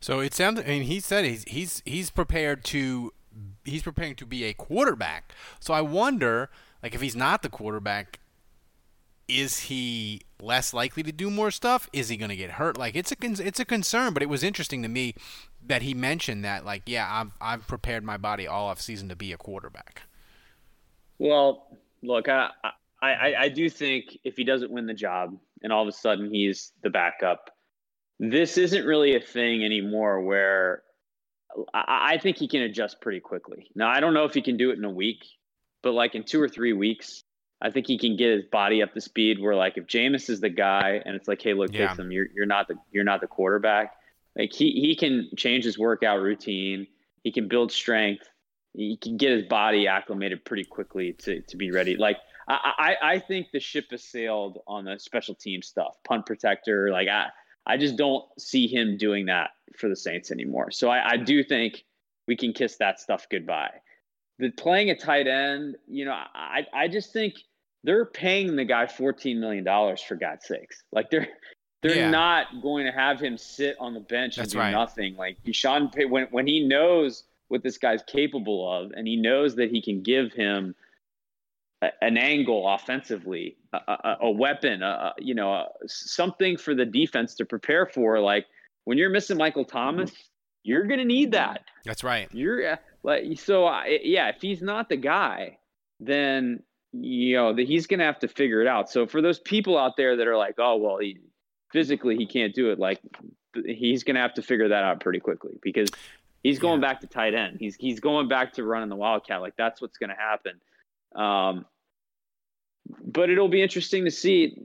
So 0.00 0.20
it 0.20 0.34
sounds. 0.34 0.64
Mean, 0.64 0.82
he 0.82 1.00
said 1.00 1.24
he's 1.24 1.44
he's 1.44 1.82
he's 1.86 2.10
prepared 2.10 2.62
to 2.66 3.12
he's 3.64 3.82
preparing 3.82 4.14
to 4.16 4.26
be 4.26 4.44
a 4.44 4.52
quarterback. 4.52 5.32
So 5.60 5.72
I 5.74 5.80
wonder, 5.80 6.50
like, 6.82 6.94
if 6.94 7.00
he's 7.00 7.16
not 7.16 7.42
the 7.42 7.48
quarterback, 7.48 8.20
is 9.28 9.60
he 9.60 10.22
less 10.40 10.74
likely 10.74 11.02
to 11.02 11.12
do 11.12 11.30
more 11.30 11.50
stuff? 11.50 11.88
Is 11.92 12.08
he 12.08 12.16
going 12.16 12.30
to 12.30 12.36
get 12.36 12.52
hurt? 12.52 12.76
Like, 12.76 12.94
it's 12.94 13.12
a 13.12 13.16
it's 13.20 13.60
a 13.60 13.64
concern. 13.64 14.14
But 14.14 14.22
it 14.22 14.28
was 14.28 14.42
interesting 14.42 14.82
to 14.82 14.88
me 14.88 15.14
that 15.66 15.82
he 15.82 15.94
mentioned 15.94 16.44
that, 16.44 16.64
like, 16.64 16.82
yeah, 16.86 17.08
I've 17.10 17.32
I've 17.40 17.66
prepared 17.66 18.04
my 18.04 18.16
body 18.16 18.46
all 18.46 18.68
off 18.68 18.80
season 18.80 19.08
to 19.08 19.16
be 19.16 19.32
a 19.32 19.36
quarterback. 19.36 20.02
Well, 21.18 21.66
look, 22.02 22.28
I, 22.28 22.50
I, 23.02 23.12
I, 23.12 23.34
I 23.38 23.48
do 23.48 23.68
think 23.68 24.18
if 24.24 24.36
he 24.36 24.44
doesn't 24.44 24.70
win 24.70 24.86
the 24.86 24.94
job 24.94 25.36
and 25.62 25.72
all 25.72 25.82
of 25.82 25.88
a 25.88 25.92
sudden 25.92 26.32
he's 26.32 26.72
the 26.82 26.90
backup, 26.90 27.50
this 28.18 28.58
isn't 28.58 28.84
really 28.84 29.16
a 29.16 29.20
thing 29.20 29.64
anymore 29.64 30.20
where 30.20 30.82
I, 31.72 32.14
I 32.14 32.18
think 32.18 32.36
he 32.36 32.48
can 32.48 32.62
adjust 32.62 33.00
pretty 33.00 33.20
quickly. 33.20 33.70
Now, 33.74 33.88
I 33.88 34.00
don't 34.00 34.14
know 34.14 34.24
if 34.24 34.34
he 34.34 34.42
can 34.42 34.56
do 34.56 34.70
it 34.70 34.78
in 34.78 34.84
a 34.84 34.90
week, 34.90 35.24
but 35.82 35.92
like 35.92 36.14
in 36.14 36.24
two 36.24 36.40
or 36.40 36.48
three 36.48 36.72
weeks, 36.72 37.23
I 37.64 37.70
think 37.70 37.86
he 37.86 37.96
can 37.96 38.16
get 38.16 38.30
his 38.30 38.44
body 38.44 38.82
up 38.82 38.92
to 38.92 39.00
speed 39.00 39.40
where 39.40 39.56
like 39.56 39.78
if 39.78 39.86
Jameis 39.86 40.28
is 40.28 40.40
the 40.40 40.50
guy 40.50 41.00
and 41.06 41.16
it's 41.16 41.26
like, 41.26 41.40
hey, 41.40 41.54
look, 41.54 41.72
Yeah. 42.10 42.10
You're 42.10 42.26
you're 42.36 42.46
not 42.46 42.68
the 42.68 42.76
you're 42.92 43.04
not 43.04 43.22
the 43.22 43.26
quarterback. 43.26 43.94
Like 44.36 44.52
he 44.52 44.70
he 44.72 44.94
can 44.94 45.30
change 45.36 45.64
his 45.64 45.78
workout 45.78 46.20
routine. 46.20 46.86
He 47.22 47.32
can 47.32 47.48
build 47.48 47.72
strength. 47.72 48.28
He 48.74 48.98
can 48.98 49.16
get 49.16 49.30
his 49.30 49.44
body 49.44 49.86
acclimated 49.86 50.44
pretty 50.44 50.64
quickly 50.64 51.14
to 51.20 51.40
to 51.40 51.56
be 51.56 51.70
ready. 51.70 51.96
Like 51.96 52.18
I 52.46 52.96
I, 53.02 53.12
I 53.14 53.18
think 53.18 53.46
the 53.50 53.60
ship 53.60 53.86
has 53.92 54.04
sailed 54.04 54.58
on 54.66 54.84
the 54.84 54.98
special 54.98 55.34
team 55.34 55.62
stuff, 55.62 55.96
punt 56.06 56.26
protector. 56.26 56.90
Like 56.90 57.08
I 57.08 57.28
I 57.64 57.78
just 57.78 57.96
don't 57.96 58.26
see 58.38 58.66
him 58.66 58.98
doing 58.98 59.24
that 59.26 59.52
for 59.78 59.88
the 59.88 59.96
Saints 59.96 60.30
anymore. 60.30 60.70
So 60.70 60.90
I, 60.90 61.12
I 61.12 61.16
do 61.16 61.42
think 61.42 61.82
we 62.26 62.36
can 62.36 62.52
kiss 62.52 62.76
that 62.76 63.00
stuff 63.00 63.26
goodbye. 63.30 63.80
The 64.38 64.50
playing 64.50 64.90
a 64.90 64.96
tight 64.96 65.28
end, 65.28 65.76
you 65.88 66.04
know, 66.04 66.12
I 66.12 66.66
I 66.74 66.88
just 66.88 67.10
think 67.14 67.36
they're 67.84 68.04
paying 68.06 68.56
the 68.56 68.64
guy 68.64 68.86
fourteen 68.86 69.38
million 69.40 69.62
dollars 69.62 70.02
for 70.02 70.16
God's 70.16 70.46
sakes. 70.46 70.82
Like 70.90 71.10
they're 71.10 71.28
they're 71.82 71.96
Yeah. 71.96 72.10
not 72.10 72.62
going 72.62 72.86
to 72.86 72.92
have 72.92 73.20
him 73.20 73.36
sit 73.38 73.76
on 73.78 73.94
the 73.94 74.00
bench 74.00 74.36
That's 74.36 74.46
and 74.46 74.52
do 74.52 74.58
right. 74.58 74.70
nothing. 74.72 75.16
Like 75.16 75.36
Sean, 75.52 75.90
when 76.08 76.26
when 76.30 76.46
he 76.46 76.66
knows 76.66 77.24
what 77.48 77.62
this 77.62 77.76
guy's 77.78 78.02
capable 78.04 78.66
of, 78.72 78.92
and 78.92 79.06
he 79.06 79.16
knows 79.16 79.54
that 79.56 79.70
he 79.70 79.82
can 79.82 80.02
give 80.02 80.32
him 80.32 80.74
a, 81.82 81.90
an 82.00 82.16
angle 82.16 82.66
offensively, 82.66 83.56
a, 83.74 83.76
a, 83.76 84.16
a 84.22 84.30
weapon, 84.30 84.82
you 85.18 85.34
know, 85.34 85.68
something 85.86 86.56
for 86.56 86.74
the 86.74 86.86
defense 86.86 87.34
to 87.34 87.44
prepare 87.44 87.84
for. 87.84 88.18
Like 88.18 88.46
when 88.84 88.96
you're 88.96 89.10
missing 89.10 89.36
Michael 89.36 89.66
Thomas, 89.66 90.10
you're 90.62 90.86
going 90.86 91.00
to 91.00 91.04
need 91.04 91.32
that. 91.32 91.64
That's 91.84 92.02
right. 92.02 92.28
You're 92.32 92.78
like 93.02 93.38
so. 93.38 93.66
I, 93.66 93.98
yeah, 94.02 94.28
if 94.30 94.40
he's 94.40 94.62
not 94.62 94.88
the 94.88 94.96
guy, 94.96 95.58
then 96.00 96.62
you 97.00 97.36
know 97.36 97.52
that 97.54 97.66
he's 97.66 97.86
going 97.86 98.00
to 98.00 98.06
have 98.06 98.18
to 98.20 98.28
figure 98.28 98.60
it 98.60 98.68
out. 98.68 98.90
So 98.90 99.06
for 99.06 99.20
those 99.20 99.38
people 99.38 99.76
out 99.78 99.96
there 99.96 100.16
that 100.16 100.26
are 100.26 100.36
like, 100.36 100.54
oh 100.58 100.76
well, 100.76 100.98
he 100.98 101.18
physically 101.72 102.16
he 102.16 102.26
can't 102.26 102.54
do 102.54 102.70
it, 102.70 102.78
like 102.78 103.00
he's 103.64 104.04
going 104.04 104.14
to 104.14 104.20
have 104.20 104.34
to 104.34 104.42
figure 104.42 104.68
that 104.68 104.84
out 104.84 105.00
pretty 105.00 105.20
quickly 105.20 105.58
because 105.62 105.88
he's 106.42 106.58
going 106.58 106.80
back 106.80 107.00
to 107.00 107.06
tight 107.06 107.34
end. 107.34 107.56
He's 107.58 107.76
he's 107.76 108.00
going 108.00 108.28
back 108.28 108.54
to 108.54 108.64
running 108.64 108.88
the 108.88 108.96
wildcat. 108.96 109.40
Like 109.40 109.56
that's 109.56 109.80
what's 109.80 109.98
going 109.98 110.10
to 110.10 110.16
happen. 110.16 110.60
Um, 111.14 111.66
but 113.04 113.30
it'll 113.30 113.48
be 113.48 113.62
interesting 113.62 114.04
to 114.04 114.10
see. 114.10 114.58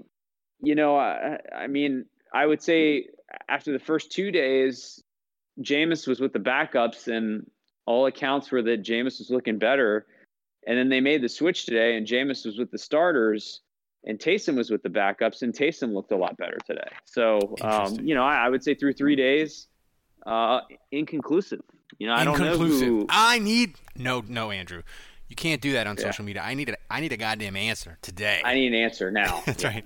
You 0.61 0.75
know, 0.75 0.97
I, 0.97 1.39
I 1.55 1.67
mean, 1.67 2.05
I 2.33 2.45
would 2.45 2.61
say 2.61 3.07
after 3.47 3.71
the 3.71 3.79
first 3.79 4.11
two 4.11 4.29
days, 4.29 5.01
Jameis 5.61 6.05
was 6.07 6.19
with 6.19 6.33
the 6.33 6.39
backups, 6.39 7.07
and 7.07 7.49
all 7.85 8.05
accounts 8.05 8.51
were 8.51 8.61
that 8.63 8.83
Jameis 8.83 9.19
was 9.19 9.29
looking 9.29 9.57
better. 9.57 10.05
And 10.67 10.77
then 10.77 10.89
they 10.89 11.01
made 11.01 11.21
the 11.21 11.29
switch 11.29 11.65
today, 11.65 11.95
and 11.95 12.05
Jameis 12.05 12.45
was 12.45 12.57
with 12.57 12.69
the 12.71 12.77
starters, 12.77 13.61
and 14.05 14.19
Taysom 14.19 14.55
was 14.55 14.69
with 14.69 14.83
the 14.83 14.89
backups, 14.89 15.41
and 15.41 15.53
Taysom 15.53 15.93
looked 15.93 16.11
a 16.11 16.17
lot 16.17 16.37
better 16.37 16.57
today. 16.65 16.89
So, 17.05 17.55
um, 17.61 17.95
you 18.01 18.13
know, 18.15 18.23
I, 18.23 18.45
I 18.45 18.49
would 18.49 18.63
say 18.63 18.75
through 18.75 18.93
three 18.93 19.15
days, 19.15 19.67
uh, 20.25 20.61
inconclusive. 20.91 21.61
You 21.97 22.07
know, 22.07 22.13
I 22.13 22.23
don't 22.23 22.39
know 22.39 22.57
who. 22.57 23.05
I 23.09 23.39
need 23.39 23.75
no, 23.95 24.23
no, 24.27 24.51
Andrew. 24.51 24.83
You 25.27 25.35
can't 25.35 25.61
do 25.61 25.73
that 25.73 25.85
on 25.87 25.95
Yeah. 25.97 26.05
social 26.05 26.25
media. 26.25 26.41
I 26.43 26.53
need 26.55 26.69
a, 26.69 26.75
I 26.89 27.01
need 27.01 27.13
a 27.13 27.17
goddamn 27.17 27.55
answer 27.55 27.97
today. 28.01 28.41
I 28.43 28.55
need 28.55 28.73
an 28.73 28.79
answer 28.79 29.11
now. 29.11 29.41
That's 29.45 29.63
right. 29.63 29.85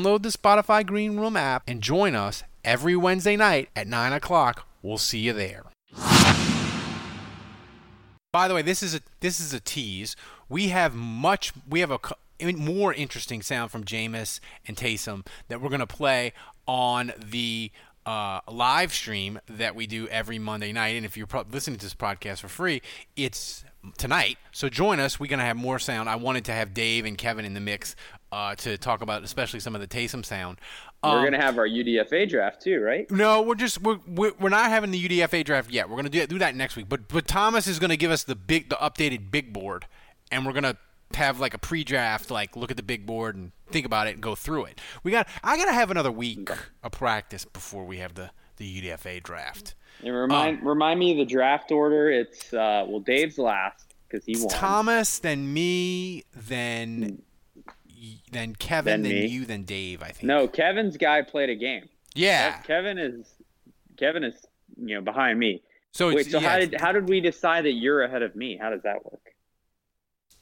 the 0.03 0.29
Spotify 0.29 0.85
Green 0.85 1.17
Room 1.17 1.37
app 1.37 1.63
and 1.67 1.81
join 1.81 2.15
us 2.15 2.43
every 2.63 2.95
Wednesday 2.95 3.35
night 3.35 3.69
at 3.75 3.87
9 3.87 4.13
o'clock. 4.13 4.67
We'll 4.81 4.97
see 4.97 5.19
you 5.19 5.33
there. 5.33 5.63
By 8.33 8.47
the 8.47 8.55
way, 8.55 8.61
this 8.61 8.81
is 8.81 8.95
a 8.95 9.01
this 9.19 9.39
is 9.39 9.53
a 9.53 9.59
tease. 9.59 10.15
We 10.49 10.69
have 10.69 10.95
much. 10.95 11.51
We 11.69 11.81
have 11.81 11.91
a 11.91 11.99
more 12.53 12.93
interesting 12.93 13.41
sound 13.41 13.71
from 13.71 13.83
Jameis 13.83 14.39
and 14.65 14.77
Taysom 14.77 15.27
that 15.49 15.61
we're 15.61 15.69
going 15.69 15.81
to 15.81 15.87
play 15.87 16.33
on 16.65 17.11
the 17.17 17.71
uh, 18.05 18.39
live 18.49 18.93
stream 18.93 19.39
that 19.47 19.75
we 19.75 19.85
do 19.85 20.07
every 20.07 20.39
Monday 20.39 20.71
night. 20.71 20.95
And 20.95 21.05
if 21.05 21.17
you're 21.17 21.27
pro- 21.27 21.45
listening 21.51 21.77
to 21.77 21.85
this 21.85 21.93
podcast 21.93 22.39
for 22.39 22.47
free, 22.47 22.81
it's 23.15 23.63
tonight. 23.97 24.37
So 24.51 24.69
join 24.69 24.99
us. 24.99 25.19
We're 25.19 25.27
going 25.27 25.39
to 25.39 25.45
have 25.45 25.57
more 25.57 25.79
sound. 25.79 26.09
I 26.09 26.15
wanted 26.15 26.45
to 26.45 26.51
have 26.51 26.73
Dave 26.73 27.05
and 27.05 27.17
Kevin 27.17 27.45
in 27.45 27.53
the 27.53 27.59
mix 27.59 27.95
uh, 28.31 28.55
to 28.55 28.77
talk 28.77 29.01
about, 29.01 29.23
especially 29.23 29.59
some 29.59 29.75
of 29.75 29.81
the 29.81 29.87
Taysom 29.87 30.25
sound. 30.25 30.59
Um, 31.03 31.13
we're 31.13 31.21
going 31.21 31.33
to 31.33 31.41
have 31.41 31.57
our 31.57 31.67
UDFA 31.67 32.29
draft 32.29 32.61
too, 32.61 32.79
right? 32.79 33.09
No, 33.09 33.41
we're 33.41 33.55
just 33.55 33.81
we're 33.81 33.99
we're 34.07 34.49
not 34.49 34.69
having 34.69 34.91
the 34.91 35.07
UDFA 35.07 35.43
draft 35.43 35.71
yet. 35.71 35.89
We're 35.89 35.95
going 35.95 36.05
to 36.05 36.11
do 36.11 36.27
do 36.27 36.39
that 36.39 36.55
next 36.55 36.75
week. 36.75 36.87
But 36.87 37.07
but 37.07 37.27
Thomas 37.27 37.67
is 37.67 37.79
going 37.79 37.89
to 37.89 37.97
give 37.97 38.11
us 38.11 38.23
the 38.23 38.35
big 38.35 38.69
the 38.69 38.75
updated 38.75 39.31
big 39.31 39.51
board, 39.51 39.87
and 40.31 40.45
we're 40.45 40.53
going 40.53 40.63
to 40.63 40.77
have 41.15 41.39
like 41.39 41.53
a 41.53 41.57
pre-draft, 41.57 42.31
like 42.31 42.55
look 42.55 42.71
at 42.71 42.77
the 42.77 42.83
big 42.83 43.05
board 43.05 43.35
and 43.35 43.51
think 43.69 43.85
about 43.85 44.07
it 44.07 44.13
and 44.13 44.21
go 44.21 44.35
through 44.35 44.65
it. 44.65 44.79
We 45.03 45.11
got 45.11 45.27
I 45.43 45.57
got 45.57 45.65
to 45.65 45.73
have 45.73 45.89
another 45.89 46.11
week 46.11 46.49
of 46.83 46.91
practice 46.91 47.45
before 47.45 47.83
we 47.83 47.97
have 47.97 48.13
the 48.13 48.29
the 48.57 48.81
UDFA 48.81 49.23
draft. 49.23 49.73
And 50.03 50.15
remind 50.15 50.61
um, 50.61 50.67
remind 50.67 50.99
me 50.99 51.11
of 51.11 51.17
the 51.17 51.25
draft 51.25 51.71
order. 51.71 52.09
It's 52.09 52.53
uh, 52.53 52.85
well, 52.87 52.99
Dave's 52.99 53.37
last 53.37 53.93
because 54.07 54.25
he 54.25 54.35
won. 54.37 54.49
Thomas, 54.49 55.19
then 55.19 55.53
me, 55.53 56.23
then 56.35 57.21
then 58.31 58.55
Kevin, 58.55 59.03
then, 59.03 59.11
then 59.11 59.29
you, 59.29 59.45
then 59.45 59.63
Dave. 59.63 60.01
I 60.01 60.07
think. 60.07 60.23
No, 60.23 60.47
Kevin's 60.47 60.97
guy 60.97 61.21
played 61.21 61.49
a 61.49 61.55
game. 61.55 61.87
Yeah, 62.15 62.57
Kevin 62.63 62.97
is 62.97 63.27
Kevin 63.97 64.23
is 64.23 64.35
you 64.77 64.95
know 64.95 65.01
behind 65.01 65.39
me. 65.39 65.61
So 65.91 66.13
wait, 66.13 66.31
so 66.31 66.39
yeah, 66.39 66.49
how 66.49 66.59
did 66.59 66.79
how 66.79 66.91
did 66.91 67.07
we 67.07 67.21
decide 67.21 67.65
that 67.65 67.73
you're 67.73 68.03
ahead 68.03 68.21
of 68.21 68.35
me? 68.35 68.57
How 68.59 68.69
does 68.69 68.81
that 68.83 69.05
work? 69.05 69.21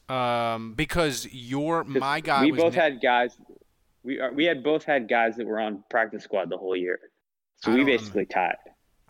Um, 0.09 0.73
because 0.73 1.27
your 1.31 1.83
my 1.83 2.19
guy. 2.21 2.43
We 2.43 2.51
both 2.51 2.75
ne- 2.75 2.81
had 2.81 3.01
guys. 3.01 3.37
We 4.03 4.19
are, 4.19 4.31
we 4.31 4.45
had 4.45 4.63
both 4.63 4.83
had 4.83 5.09
guys 5.09 5.35
that 5.35 5.45
were 5.45 5.59
on 5.59 5.83
practice 5.89 6.23
squad 6.23 6.49
the 6.49 6.57
whole 6.57 6.75
year, 6.75 6.99
so 7.57 7.73
we 7.73 7.83
basically 7.83 8.25
tied. 8.25 8.55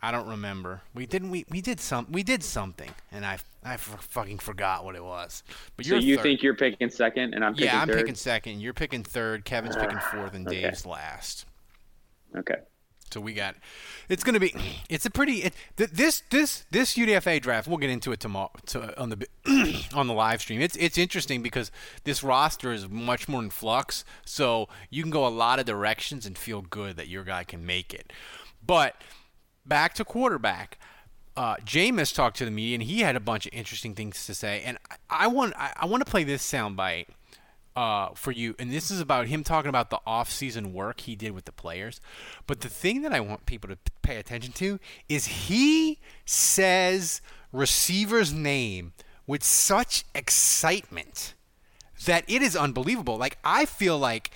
I 0.02 0.12
don't 0.12 0.28
remember. 0.28 0.82
We 0.94 1.06
didn't. 1.06 1.30
We, 1.30 1.46
we 1.50 1.62
did 1.62 1.80
some. 1.80 2.08
We 2.10 2.24
did 2.24 2.44
something, 2.44 2.92
and 3.12 3.26
I 3.26 3.40
I 3.64 3.78
fucking 3.78 4.40
forgot 4.40 4.86
what 4.86 4.96
it 4.96 5.04
was. 5.04 5.44
But 5.76 5.86
so 5.86 5.96
you 5.96 6.16
third. 6.16 6.24
think 6.24 6.44
you're 6.44 6.56
picking 6.56 6.90
second, 6.90 7.34
and 7.34 7.44
I'm 7.44 7.54
picking 7.54 7.68
yeah, 7.68 7.82
I'm 7.82 7.88
third? 7.88 7.98
picking 7.98 8.16
second. 8.16 8.62
You're 8.62 8.74
picking 8.74 9.04
third. 9.04 9.44
Kevin's 9.44 9.76
picking 9.76 9.98
ah, 9.98 10.10
fourth, 10.12 10.34
and 10.34 10.48
okay. 10.48 10.62
Dave's 10.62 10.86
last. 10.86 11.46
Okay. 12.38 12.56
So 13.12 13.20
we 13.20 13.34
got. 13.34 13.56
It's 14.08 14.24
going 14.24 14.36
to 14.36 14.40
be. 14.40 14.54
It's 14.90 15.06
a 15.06 15.10
pretty. 15.10 15.44
It, 15.44 15.54
this 15.76 16.22
this 16.30 16.66
this 16.72 16.96
UDFA 16.96 17.42
draft. 17.42 17.68
We'll 17.68 17.78
get 17.78 17.90
into 17.90 18.12
it 18.12 18.20
tomorrow 18.20 18.52
to, 18.68 19.00
on 19.02 19.10
the 19.10 19.28
on 19.94 20.08
the 20.08 20.14
live 20.14 20.42
stream. 20.42 20.62
It's 20.62 20.76
it's 20.78 20.98
interesting 20.98 21.42
because 21.42 21.72
this 22.04 22.24
roster 22.24 22.72
is 22.72 22.88
much 22.88 23.28
more 23.28 23.42
in 23.42 23.50
flux. 23.50 24.06
So 24.26 24.70
you 24.90 25.02
can 25.02 25.12
go 25.12 25.28
a 25.28 25.30
lot 25.30 25.60
of 25.60 25.66
directions 25.66 26.26
and 26.26 26.38
feel 26.38 26.62
good 26.62 26.98
that 26.98 27.08
your 27.08 27.24
guy 27.24 27.44
can 27.44 27.66
make 27.66 27.94
it. 27.94 28.14
But 28.66 28.96
back 29.70 29.94
to 29.94 30.04
quarterback. 30.04 30.78
Uh, 31.38 31.56
Jameis 31.58 32.14
talked 32.14 32.36
to 32.38 32.46
the 32.46 32.52
media 32.52 32.76
and 32.76 32.84
he 32.84 33.00
had 33.00 33.16
a 33.16 33.20
bunch 33.22 33.46
of 33.46 33.54
interesting 33.54 33.96
things 33.96 34.26
to 34.26 34.34
say. 34.34 34.62
And 34.66 34.78
I, 34.92 34.96
I 35.10 35.28
want 35.28 35.54
I, 35.56 35.72
I 35.78 35.86
want 35.86 36.06
to 36.06 36.12
play 36.12 36.26
this 36.26 36.44
soundbite 36.44 37.06
uh, 37.76 38.10
for 38.14 38.32
you, 38.34 38.56
and 38.60 38.74
this 38.74 38.92
is 38.92 39.00
about 39.00 39.28
him 39.28 39.42
talking 39.42 39.70
about 39.70 39.90
the 39.90 40.00
off-season 40.06 40.74
work 40.74 41.02
he 41.02 41.16
did 41.16 41.32
with 41.32 41.46
the 41.46 41.52
players. 41.54 42.02
But 42.46 42.60
the 42.60 42.68
thing 42.68 43.04
that 43.04 43.14
I 43.14 43.22
want 43.22 43.46
people 43.46 43.70
to 43.70 43.78
pay 44.02 44.18
attention 44.18 44.52
to 44.54 44.80
is 45.08 45.28
he 45.48 46.00
says 46.26 47.22
receiver's 47.54 48.34
name 48.34 48.92
with 49.26 49.44
such 49.44 50.04
excitement 50.14 51.36
that 52.06 52.26
it 52.28 52.42
is 52.42 52.56
unbelievable. 52.56 53.18
Like 53.18 53.38
I 53.46 53.66
feel 53.66 53.98
like 53.98 54.32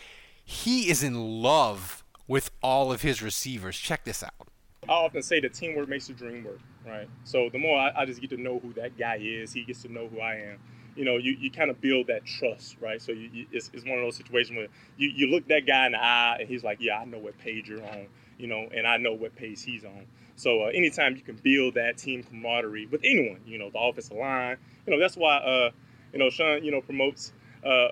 he 0.46 0.90
is 0.90 1.04
in 1.04 1.42
love 1.42 2.04
with 2.28 2.52
all 2.62 2.94
of 2.94 3.02
his 3.02 3.22
receivers. 3.22 3.78
Check 3.78 4.06
this 4.06 4.24
out. 4.24 4.48
I 4.90 4.94
often 4.94 5.22
say 5.22 5.40
that 5.40 5.54
teamwork 5.54 5.88
makes 5.88 6.08
the 6.08 6.14
dream 6.14 6.44
work, 6.44 6.60
right? 6.86 7.08
So 7.24 7.50
the 7.50 7.58
more 7.58 7.78
I, 7.78 7.92
I, 7.96 8.06
just 8.06 8.22
get 8.22 8.30
to 8.32 8.38
know 8.38 8.60
who 8.60 8.74
that 8.74 8.98
guy 8.98 9.18
is, 9.22 9.54
he 9.54 9.64
gets 9.64 9.82
to 9.84 9.92
know 9.92 10.08
who 10.08 10.20
I 10.20 10.36
am. 10.36 10.60
You 10.96 11.06
know, 11.06 11.18
you, 11.18 11.36
you 11.40 11.50
kind 11.50 11.72
of 11.72 11.82
build 11.82 12.08
that 12.08 12.26
trust, 12.26 12.78
right? 12.80 13.02
So 13.02 13.12
you, 13.12 13.30
you, 13.34 13.46
it's, 13.52 13.72
it's 13.74 13.84
one 13.84 13.98
of 13.98 14.04
those 14.04 14.16
situations 14.16 14.58
where 14.58 14.68
you, 14.98 15.10
you 15.10 15.28
look 15.28 15.48
that 15.48 15.66
guy 15.66 15.88
in 15.88 15.94
the 15.94 16.04
eye 16.04 16.38
and 16.42 16.50
he's 16.50 16.64
like, 16.64 16.78
yeah, 16.80 17.00
I 17.00 17.06
know 17.06 17.18
what 17.18 17.38
page 17.40 17.68
you're 17.68 17.84
on, 17.84 18.08
you 18.38 18.48
know, 18.48 18.68
and 18.76 18.86
I 18.86 18.98
know 18.98 19.14
what 19.14 19.36
page 19.36 19.64
he's 19.64 19.84
on. 19.84 20.06
So 20.36 20.64
uh, 20.64 20.68
anytime 20.68 21.16
you 21.16 21.22
can 21.22 21.36
build 21.36 21.76
that 21.76 21.98
team 21.98 22.24
camaraderie 22.24 22.88
with 22.88 23.02
anyone, 23.04 23.42
you 23.46 23.58
know, 23.58 23.70
the 23.70 23.80
offensive 23.80 24.18
line, 24.18 24.58
you 24.86 24.94
know, 24.94 25.00
that's 25.00 25.16
why, 25.16 25.38
uh, 25.38 25.72
you 26.12 26.20
know, 26.20 26.30
Sean, 26.30 26.64
you 26.64 26.72
know, 26.72 26.82
promotes 26.82 27.34
uh, 27.66 27.90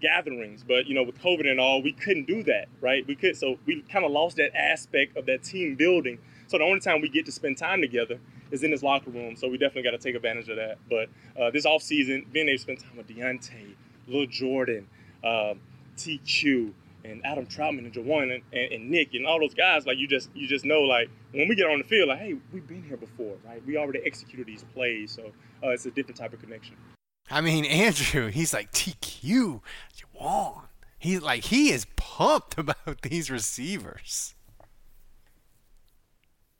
gatherings. 0.00 0.64
But 0.66 0.86
you 0.86 0.94
know, 0.94 1.02
with 1.02 1.20
COVID 1.20 1.48
and 1.50 1.60
all, 1.60 1.82
we 1.82 1.92
couldn't 1.92 2.26
do 2.26 2.42
that, 2.44 2.68
right? 2.80 3.06
We 3.06 3.14
could, 3.14 3.36
so 3.36 3.58
we 3.66 3.82
kind 3.82 4.04
of 4.04 4.10
lost 4.10 4.36
that 4.36 4.56
aspect 4.56 5.16
of 5.16 5.26
that 5.26 5.42
team 5.42 5.74
building. 5.74 6.18
So 6.46 6.58
the 6.58 6.64
only 6.64 6.80
time 6.80 7.00
we 7.00 7.08
get 7.08 7.26
to 7.26 7.32
spend 7.32 7.58
time 7.58 7.80
together 7.80 8.18
is 8.50 8.62
in 8.62 8.70
this 8.70 8.82
locker 8.82 9.10
room. 9.10 9.36
So 9.36 9.48
we 9.48 9.58
definitely 9.58 9.90
got 9.90 9.90
to 9.90 9.98
take 9.98 10.14
advantage 10.14 10.48
of 10.48 10.56
that. 10.56 10.78
But 10.88 11.08
uh, 11.40 11.50
this 11.50 11.66
off 11.66 11.82
season, 11.82 12.26
being 12.32 12.48
able 12.48 12.56
to 12.56 12.62
spend 12.62 12.80
time 12.80 12.96
with 12.96 13.08
Deonte, 13.08 13.74
Lil 14.06 14.26
Jordan, 14.26 14.88
um, 15.22 15.60
TQ, 15.96 16.72
and 17.04 17.24
Adam 17.24 17.46
Trautman 17.46 17.80
and 17.80 17.92
Juwan 17.92 18.34
and, 18.34 18.42
and, 18.52 18.72
and, 18.72 18.90
Nick 18.90 19.14
and 19.14 19.26
all 19.26 19.38
those 19.38 19.54
guys, 19.54 19.86
like 19.86 19.98
you 19.98 20.08
just 20.08 20.30
you 20.34 20.46
just 20.46 20.64
know 20.64 20.80
like 20.80 21.08
when 21.32 21.48
we 21.48 21.54
get 21.54 21.70
on 21.70 21.78
the 21.78 21.84
field, 21.84 22.08
like 22.08 22.18
hey, 22.18 22.34
we've 22.52 22.66
been 22.66 22.82
here 22.82 22.96
before, 22.96 23.36
right? 23.46 23.64
We 23.66 23.76
already 23.76 24.00
executed 24.04 24.46
these 24.46 24.64
plays, 24.74 25.12
so 25.12 25.32
uh, 25.62 25.70
it's 25.70 25.86
a 25.86 25.90
different 25.90 26.18
type 26.18 26.32
of 26.32 26.40
connection. 26.40 26.76
I 27.30 27.40
mean, 27.40 27.64
Andrew, 27.66 28.28
he's 28.28 28.52
like 28.52 28.72
TQ, 28.72 29.60
Juwan. 29.96 30.62
He's 30.98 31.22
like 31.22 31.44
he 31.44 31.70
is 31.70 31.86
pumped 31.96 32.58
about 32.58 33.02
these 33.02 33.30
receivers. 33.30 34.34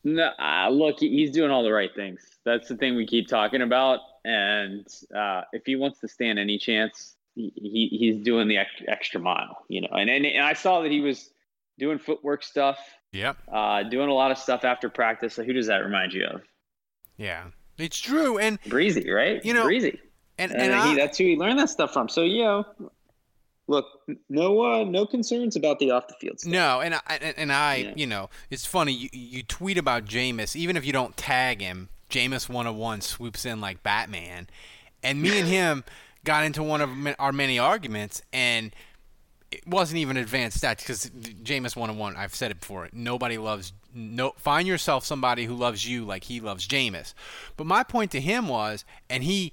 No, 0.05 0.31
uh, 0.39 0.69
look, 0.71 1.01
he's 1.01 1.33
doing 1.33 1.51
all 1.51 1.63
the 1.63 1.73
right 1.73 1.95
things. 1.95 2.21
That's 2.45 2.69
the 2.69 2.77
thing 2.77 2.97
we 2.97 3.07
keep 3.07 3.27
talking 3.27 3.63
about. 3.63 4.01
And 4.25 4.87
uh, 5.15 5.43
if 5.53 5.67
he 5.67 5.77
wants 5.77 6.01
to 6.01 6.09
stand 6.09 6.39
any 6.39 6.57
chance, 6.57 7.17
he, 7.35 7.53
he 7.57 7.89
he's 7.99 8.25
doing 8.25 8.49
the 8.49 8.59
extra 8.87 9.21
mile, 9.21 9.65
you 9.69 9.81
know. 9.81 9.89
And, 9.93 10.09
and 10.09 10.25
and 10.25 10.45
I 10.45 10.53
saw 10.53 10.81
that 10.83 10.91
he 10.91 11.01
was 11.01 11.31
doing 11.79 11.99
footwork 11.99 12.43
stuff. 12.43 12.79
Yep. 13.13 13.39
Uh, 13.51 13.83
doing 13.85 14.09
a 14.09 14.15
lot 14.15 14.31
of 14.31 14.39
stuff 14.39 14.65
after 14.65 14.89
practice. 14.89 15.35
So 15.35 15.43
who 15.43 15.53
does 15.53 15.67
that 15.67 15.79
remind 15.79 16.13
you 16.13 16.27
of? 16.27 16.43
Yeah, 17.17 17.45
it's 17.79 17.99
true. 17.99 18.39
And 18.39 18.59
breezy, 18.67 19.11
right? 19.11 19.45
You 19.45 19.55
know, 19.55 19.65
breezy. 19.65 19.99
And, 20.39 20.53
and, 20.53 20.63
and 20.63 20.75
I, 20.75 20.89
he, 20.89 20.97
that's 20.97 21.19
who 21.19 21.25
he 21.25 21.37
learned 21.37 21.59
that 21.59 21.71
stuff 21.71 21.93
from. 21.93 22.09
So 22.09 22.23
you 22.23 22.45
know, 22.45 22.67
look, 23.67 23.87
no, 24.29 24.65
uh, 24.65 24.85
no 24.85 25.07
concerns 25.07 25.57
about 25.57 25.79
the 25.79 25.91
off 25.91 26.09
the 26.09 26.15
field 26.15 26.41
stuff. 26.41 26.53
No, 26.53 26.81
and 26.81 26.95
I, 26.95 27.35
and 27.37 27.53
I, 27.53 27.77
yeah. 27.77 27.93
you 27.95 28.07
know, 28.07 28.31
it's 28.51 28.67
funny. 28.67 28.93
You, 28.93 29.09
you 29.13 29.43
tweet 29.43 29.79
about 29.79 30.05
Jameis, 30.05 30.57
even 30.57 30.77
if 30.77 30.85
you 30.85 30.93
don't 30.93 31.17
tag 31.17 31.61
him. 31.61 31.89
Jameis 32.11 32.49
101 32.49 33.03
swoops 33.03 33.45
in 33.45 33.61
like 33.61 33.83
Batman, 33.83 34.49
and 35.03 35.21
me 35.21 35.39
and 35.39 35.47
him 35.47 35.85
got 36.25 36.45
into 36.45 36.63
one 36.63 36.81
of 36.81 36.91
our 37.19 37.33
many 37.33 37.59
arguments, 37.59 38.23
and 38.33 38.75
it 39.51 39.67
wasn't 39.67 39.99
even 39.99 40.17
advanced 40.17 40.63
stats 40.63 40.79
because 40.79 41.11
Jameis 41.11 41.77
101. 41.77 42.17
I've 42.17 42.35
said 42.35 42.51
it 42.51 42.61
before. 42.61 42.89
Nobody 42.93 43.37
loves 43.37 43.73
no. 43.95 44.33
Find 44.39 44.67
yourself 44.67 45.05
somebody 45.05 45.45
who 45.45 45.55
loves 45.55 45.87
you 45.87 46.05
like 46.05 46.25
he 46.25 46.41
loves 46.41 46.67
Jameis. 46.67 47.13
But 47.57 47.67
my 47.67 47.83
point 47.83 48.11
to 48.13 48.21
him 48.21 48.49
was, 48.49 48.87
and 49.11 49.23
he 49.23 49.53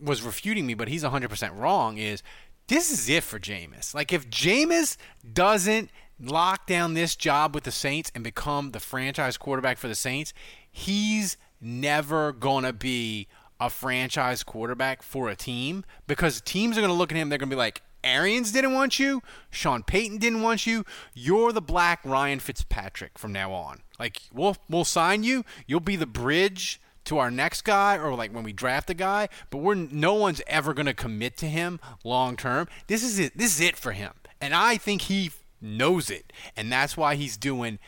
was 0.00 0.22
refuting 0.22 0.66
me, 0.66 0.74
but 0.74 0.88
he's 0.88 1.04
100% 1.04 1.58
wrong, 1.58 1.98
is 1.98 2.22
this 2.68 2.90
is 2.90 3.08
it 3.08 3.24
for 3.24 3.38
Jameis. 3.38 3.94
Like, 3.94 4.12
if 4.12 4.28
Jameis 4.28 4.96
doesn't 5.32 5.90
lock 6.20 6.66
down 6.66 6.94
this 6.94 7.16
job 7.16 7.54
with 7.54 7.64
the 7.64 7.70
Saints 7.70 8.10
and 8.14 8.22
become 8.22 8.72
the 8.72 8.80
franchise 8.80 9.36
quarterback 9.36 9.78
for 9.78 9.88
the 9.88 9.94
Saints, 9.94 10.32
he's 10.70 11.36
never 11.60 12.32
going 12.32 12.64
to 12.64 12.72
be 12.72 13.28
a 13.60 13.70
franchise 13.70 14.42
quarterback 14.42 15.02
for 15.02 15.28
a 15.28 15.36
team 15.36 15.84
because 16.06 16.40
teams 16.40 16.78
are 16.78 16.80
going 16.80 16.92
to 16.92 16.96
look 16.96 17.10
at 17.10 17.18
him. 17.18 17.28
They're 17.28 17.38
going 17.38 17.50
to 17.50 17.56
be 17.56 17.58
like, 17.58 17.82
Arians 18.04 18.52
didn't 18.52 18.74
want 18.74 18.98
you. 18.98 19.22
Sean 19.50 19.82
Payton 19.82 20.18
didn't 20.18 20.42
want 20.42 20.66
you. 20.66 20.84
You're 21.14 21.52
the 21.52 21.60
black 21.60 22.00
Ryan 22.04 22.38
Fitzpatrick 22.38 23.18
from 23.18 23.32
now 23.32 23.52
on. 23.52 23.80
Like, 23.98 24.20
we'll, 24.32 24.56
we'll 24.68 24.84
sign 24.84 25.24
you. 25.24 25.44
You'll 25.66 25.80
be 25.80 25.96
the 25.96 26.06
bridge 26.06 26.80
to 27.08 27.18
our 27.18 27.30
next 27.30 27.62
guy 27.62 27.96
or 27.96 28.14
like 28.14 28.32
when 28.32 28.44
we 28.44 28.52
draft 28.52 28.90
a 28.90 28.94
guy, 28.94 29.28
but 29.50 29.58
we're 29.58 29.74
no 29.74 30.14
one's 30.14 30.42
ever 30.46 30.74
going 30.74 30.86
to 30.86 30.94
commit 30.94 31.36
to 31.38 31.46
him 31.46 31.80
long 32.04 32.36
term. 32.36 32.68
This 32.86 33.02
is 33.02 33.18
it. 33.18 33.36
This 33.36 33.54
is 33.54 33.60
it 33.60 33.76
for 33.76 33.92
him. 33.92 34.12
And 34.40 34.54
I 34.54 34.76
think 34.76 35.02
he 35.02 35.32
knows 35.60 36.10
it. 36.10 36.32
And 36.56 36.70
that's 36.70 36.96
why 36.96 37.14
he's 37.14 37.36
doing 37.36 37.78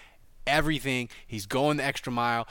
everything. 0.47 1.11
He's 1.27 1.47
going 1.47 1.77
the 1.77 1.85
extra 1.85 2.11
mile. 2.11 2.49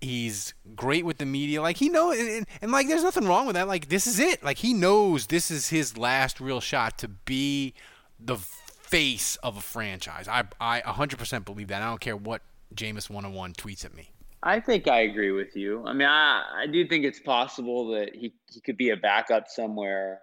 He's 0.00 0.52
great 0.74 1.06
with 1.06 1.16
the 1.16 1.24
media. 1.24 1.62
Like 1.62 1.78
he 1.78 1.88
knows 1.88 2.18
and, 2.18 2.28
and, 2.28 2.46
and 2.60 2.70
like 2.70 2.88
there's 2.88 3.02
nothing 3.02 3.26
wrong 3.26 3.46
with 3.46 3.54
that. 3.54 3.66
Like 3.66 3.88
this 3.88 4.06
is 4.06 4.20
it. 4.20 4.44
Like 4.44 4.58
he 4.58 4.74
knows 4.74 5.28
this 5.28 5.50
is 5.50 5.70
his 5.70 5.96
last 5.96 6.40
real 6.40 6.60
shot 6.60 6.98
to 6.98 7.08
be 7.08 7.72
the 8.20 8.36
face 8.36 9.36
of 9.36 9.56
a 9.56 9.62
franchise. 9.62 10.28
I 10.28 10.44
I 10.60 10.82
100% 10.82 11.44
believe 11.46 11.68
that. 11.68 11.80
I 11.80 11.88
don't 11.88 12.00
care 12.00 12.16
what 12.16 12.42
Jameis 12.74 13.08
101 13.08 13.54
tweets 13.54 13.84
at 13.86 13.94
me. 13.94 14.10
I 14.46 14.60
think 14.60 14.86
I 14.86 15.00
agree 15.00 15.32
with 15.32 15.56
you. 15.56 15.84
I 15.84 15.92
mean, 15.92 16.06
I, 16.06 16.44
I 16.62 16.66
do 16.68 16.86
think 16.86 17.04
it's 17.04 17.18
possible 17.18 17.88
that 17.88 18.14
he, 18.14 18.32
he 18.48 18.60
could 18.60 18.76
be 18.76 18.90
a 18.90 18.96
backup 18.96 19.48
somewhere. 19.48 20.20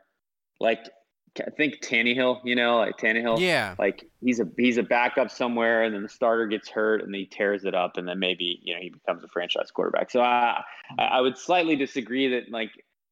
Like, 0.62 0.80
I 1.46 1.50
think 1.50 1.82
Tannehill, 1.84 2.40
you 2.46 2.56
know, 2.56 2.78
like 2.78 2.96
Tannehill. 2.98 3.42
Yeah. 3.42 3.76
Like 3.78 4.06
he's 4.22 4.40
a 4.40 4.46
he's 4.56 4.78
a 4.78 4.84
backup 4.84 5.30
somewhere, 5.30 5.84
and 5.84 5.94
then 5.94 6.04
the 6.04 6.10
starter 6.10 6.48
gets 6.48 6.70
hurt, 6.70 7.04
and 7.04 7.14
he 7.14 7.26
tears 7.26 7.66
it 7.66 7.76
up, 7.76 7.98
and 7.98 8.08
then 8.08 8.20
maybe 8.20 8.60
you 8.62 8.74
know 8.74 8.80
he 8.80 8.90
becomes 8.90 9.24
a 9.24 9.28
franchise 9.28 9.72
quarterback. 9.72 10.10
So 10.10 10.22
I 10.22 10.62
I 10.98 11.20
would 11.20 11.38
slightly 11.38 11.76
disagree 11.76 12.30
that 12.30 12.52
like 12.52 12.70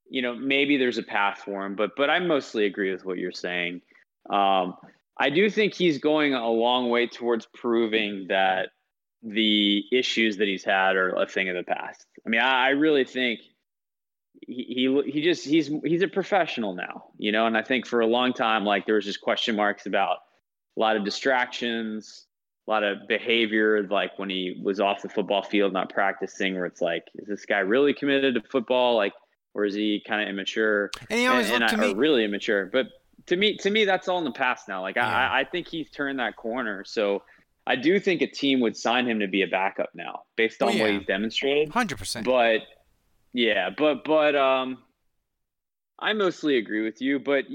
you 0.09 0.21
know 0.21 0.35
maybe 0.35 0.77
there's 0.77 0.99
a 0.99 1.03
path 1.03 1.41
for 1.43 1.65
him, 1.65 1.75
but 1.75 1.91
but 1.97 2.09
I 2.09 2.19
mostly 2.19 2.65
agree 2.65 2.91
with 2.91 3.03
what 3.03 3.17
you're 3.17 3.31
saying. 3.31 3.81
Um, 4.29 4.75
I 5.17 5.29
do 5.29 5.49
think 5.49 5.73
he's 5.73 5.97
going 5.97 6.35
a 6.35 6.47
long 6.47 6.89
way 6.89 7.07
towards 7.07 7.47
proving 7.55 8.27
that 8.29 8.69
the 9.23 9.83
issues 9.91 10.37
that 10.37 10.47
he's 10.47 10.63
had 10.63 10.95
are 10.95 11.09
a 11.09 11.27
thing 11.27 11.49
of 11.49 11.55
the 11.55 11.63
past. 11.63 12.05
I 12.25 12.29
mean, 12.29 12.41
I, 12.41 12.67
I 12.67 12.69
really 12.69 13.05
think 13.05 13.41
he, 14.41 14.63
he 15.03 15.11
he 15.11 15.21
just 15.21 15.45
he's 15.45 15.69
he's 15.83 16.01
a 16.01 16.07
professional 16.07 16.73
now, 16.73 17.05
you 17.17 17.31
know. 17.31 17.45
And 17.45 17.57
I 17.57 17.61
think 17.61 17.85
for 17.85 17.99
a 17.99 18.07
long 18.07 18.33
time, 18.33 18.65
like 18.65 18.85
there 18.85 18.95
was 18.95 19.05
just 19.05 19.21
question 19.21 19.55
marks 19.55 19.85
about 19.85 20.17
a 20.75 20.79
lot 20.79 20.95
of 20.95 21.05
distractions, 21.05 22.25
a 22.67 22.71
lot 22.71 22.83
of 22.83 23.07
behavior, 23.07 23.87
like 23.89 24.17
when 24.17 24.29
he 24.29 24.59
was 24.63 24.79
off 24.79 25.01
the 25.01 25.09
football 25.09 25.43
field 25.43 25.73
not 25.73 25.89
practicing, 25.89 26.55
where 26.55 26.65
it's 26.65 26.81
like, 26.81 27.03
is 27.15 27.27
this 27.27 27.45
guy 27.45 27.59
really 27.59 27.93
committed 27.93 28.35
to 28.35 28.41
football, 28.41 28.95
like, 28.95 29.13
or 29.53 29.65
is 29.65 29.75
he 29.75 30.01
kind 30.07 30.23
of 30.23 30.29
immature? 30.29 30.89
And 31.09 31.19
he 31.19 31.27
always 31.27 31.49
and, 31.49 31.59
looked 31.59 31.73
and 31.73 31.81
to 31.81 31.87
I, 31.87 31.93
me 31.93 31.99
really 31.99 32.23
immature. 32.23 32.69
But 32.71 32.87
to 33.27 33.35
me, 33.35 33.57
to 33.57 33.69
me, 33.69 33.85
that's 33.85 34.07
all 34.07 34.17
in 34.17 34.23
the 34.23 34.31
past 34.31 34.67
now. 34.67 34.81
Like 34.81 34.95
Yeah. 34.95 35.07
I, 35.07 35.41
I 35.41 35.43
think 35.43 35.67
he's 35.67 35.89
turned 35.91 36.19
that 36.19 36.35
corner. 36.35 36.83
So 36.85 37.23
I 37.67 37.75
do 37.75 37.99
think 37.99 38.21
a 38.21 38.27
team 38.27 38.59
would 38.61 38.75
sign 38.75 39.07
him 39.07 39.19
to 39.19 39.27
be 39.27 39.43
a 39.43 39.47
backup 39.47 39.89
now, 39.93 40.23
based 40.35 40.61
on 40.61 40.69
Well, 40.69 40.79
what 40.79 40.91
yeah. 40.91 40.97
he's 40.99 41.07
demonstrated. 41.07 41.69
hundred 41.69 41.97
percent. 41.97 42.25
But 42.25 42.61
yeah, 43.33 43.69
but 43.75 44.03
but 44.03 44.35
um, 44.35 44.79
I 45.99 46.13
mostly 46.13 46.57
agree 46.57 46.83
with 46.83 47.01
you. 47.01 47.19
But 47.19 47.45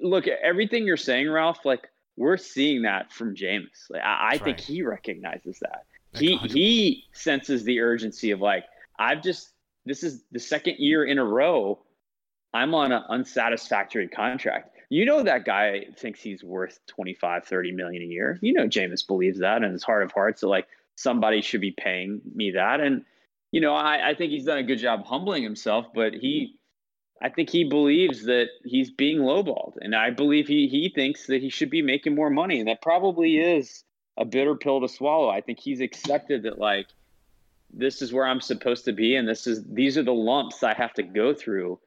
look, 0.00 0.26
everything 0.26 0.84
you're 0.84 0.96
saying, 0.96 1.30
Ralph, 1.30 1.64
like 1.64 1.88
we're 2.16 2.36
seeing 2.36 2.82
that 2.82 3.12
from 3.12 3.34
James. 3.34 3.70
Like, 3.88 4.02
I, 4.02 4.30
I 4.32 4.38
think 4.38 4.58
right. 4.58 4.60
he 4.60 4.82
recognizes 4.82 5.58
that. 5.60 5.84
Like 6.12 6.22
He 6.22 6.30
100 6.32 6.52
he 6.52 7.04
senses 7.12 7.64
the 7.64 7.80
urgency 7.80 8.32
of 8.32 8.40
like 8.40 8.64
I've 8.98 9.22
just 9.22 9.50
this 9.86 10.02
is 10.02 10.24
the 10.32 10.40
second 10.40 10.76
year 10.78 11.04
in 11.04 11.18
a 11.18 11.24
row 11.24 11.80
I'm 12.52 12.74
on 12.74 12.90
an 12.90 13.02
unsatisfactory 13.08 14.08
contract. 14.08 14.76
You 14.90 15.06
know 15.06 15.22
that 15.22 15.44
guy 15.44 15.86
thinks 15.96 16.20
he's 16.20 16.42
worth 16.42 16.80
25, 16.88 17.44
30 17.44 17.72
million 17.72 18.02
a 18.02 18.06
year. 18.06 18.38
You 18.42 18.52
know 18.52 18.66
Jameis 18.66 19.06
believes 19.06 19.38
that 19.38 19.62
in 19.62 19.72
his 19.72 19.84
heart 19.84 20.02
of 20.02 20.12
hearts. 20.12 20.42
So 20.42 20.48
like 20.48 20.66
somebody 20.96 21.40
should 21.40 21.60
be 21.60 21.70
paying 21.70 22.20
me 22.34 22.50
that. 22.52 22.80
And 22.80 23.04
you 23.52 23.60
know, 23.60 23.74
I, 23.74 24.10
I 24.10 24.14
think 24.14 24.30
he's 24.32 24.44
done 24.44 24.58
a 24.58 24.62
good 24.62 24.78
job 24.78 25.04
humbling 25.04 25.42
himself, 25.42 25.86
but 25.94 26.12
he 26.12 26.58
I 27.22 27.28
think 27.28 27.50
he 27.50 27.64
believes 27.64 28.24
that 28.24 28.48
he's 28.64 28.90
being 28.90 29.18
lowballed. 29.18 29.76
And 29.80 29.94
I 29.94 30.10
believe 30.10 30.48
he 30.48 30.68
he 30.68 30.88
thinks 30.88 31.26
that 31.26 31.40
he 31.40 31.50
should 31.50 31.70
be 31.70 31.82
making 31.82 32.14
more 32.14 32.30
money. 32.30 32.58
And 32.58 32.68
that 32.68 32.82
probably 32.82 33.38
is 33.38 33.84
a 34.16 34.24
bitter 34.24 34.54
pill 34.54 34.80
to 34.80 34.88
swallow. 34.88 35.28
I 35.28 35.40
think 35.40 35.60
he's 35.60 35.80
accepted 35.80 36.42
that 36.42 36.58
like 36.58 36.88
this 37.72 38.02
is 38.02 38.12
where 38.12 38.26
I'm 38.26 38.40
supposed 38.40 38.84
to 38.86 38.92
be 38.92 39.14
and 39.14 39.28
this 39.28 39.46
is 39.46 39.64
these 39.64 39.96
are 39.96 40.02
the 40.02 40.12
lumps 40.12 40.62
I 40.62 40.74
have 40.74 40.94
to 40.94 41.02
go 41.02 41.32
through 41.32 41.78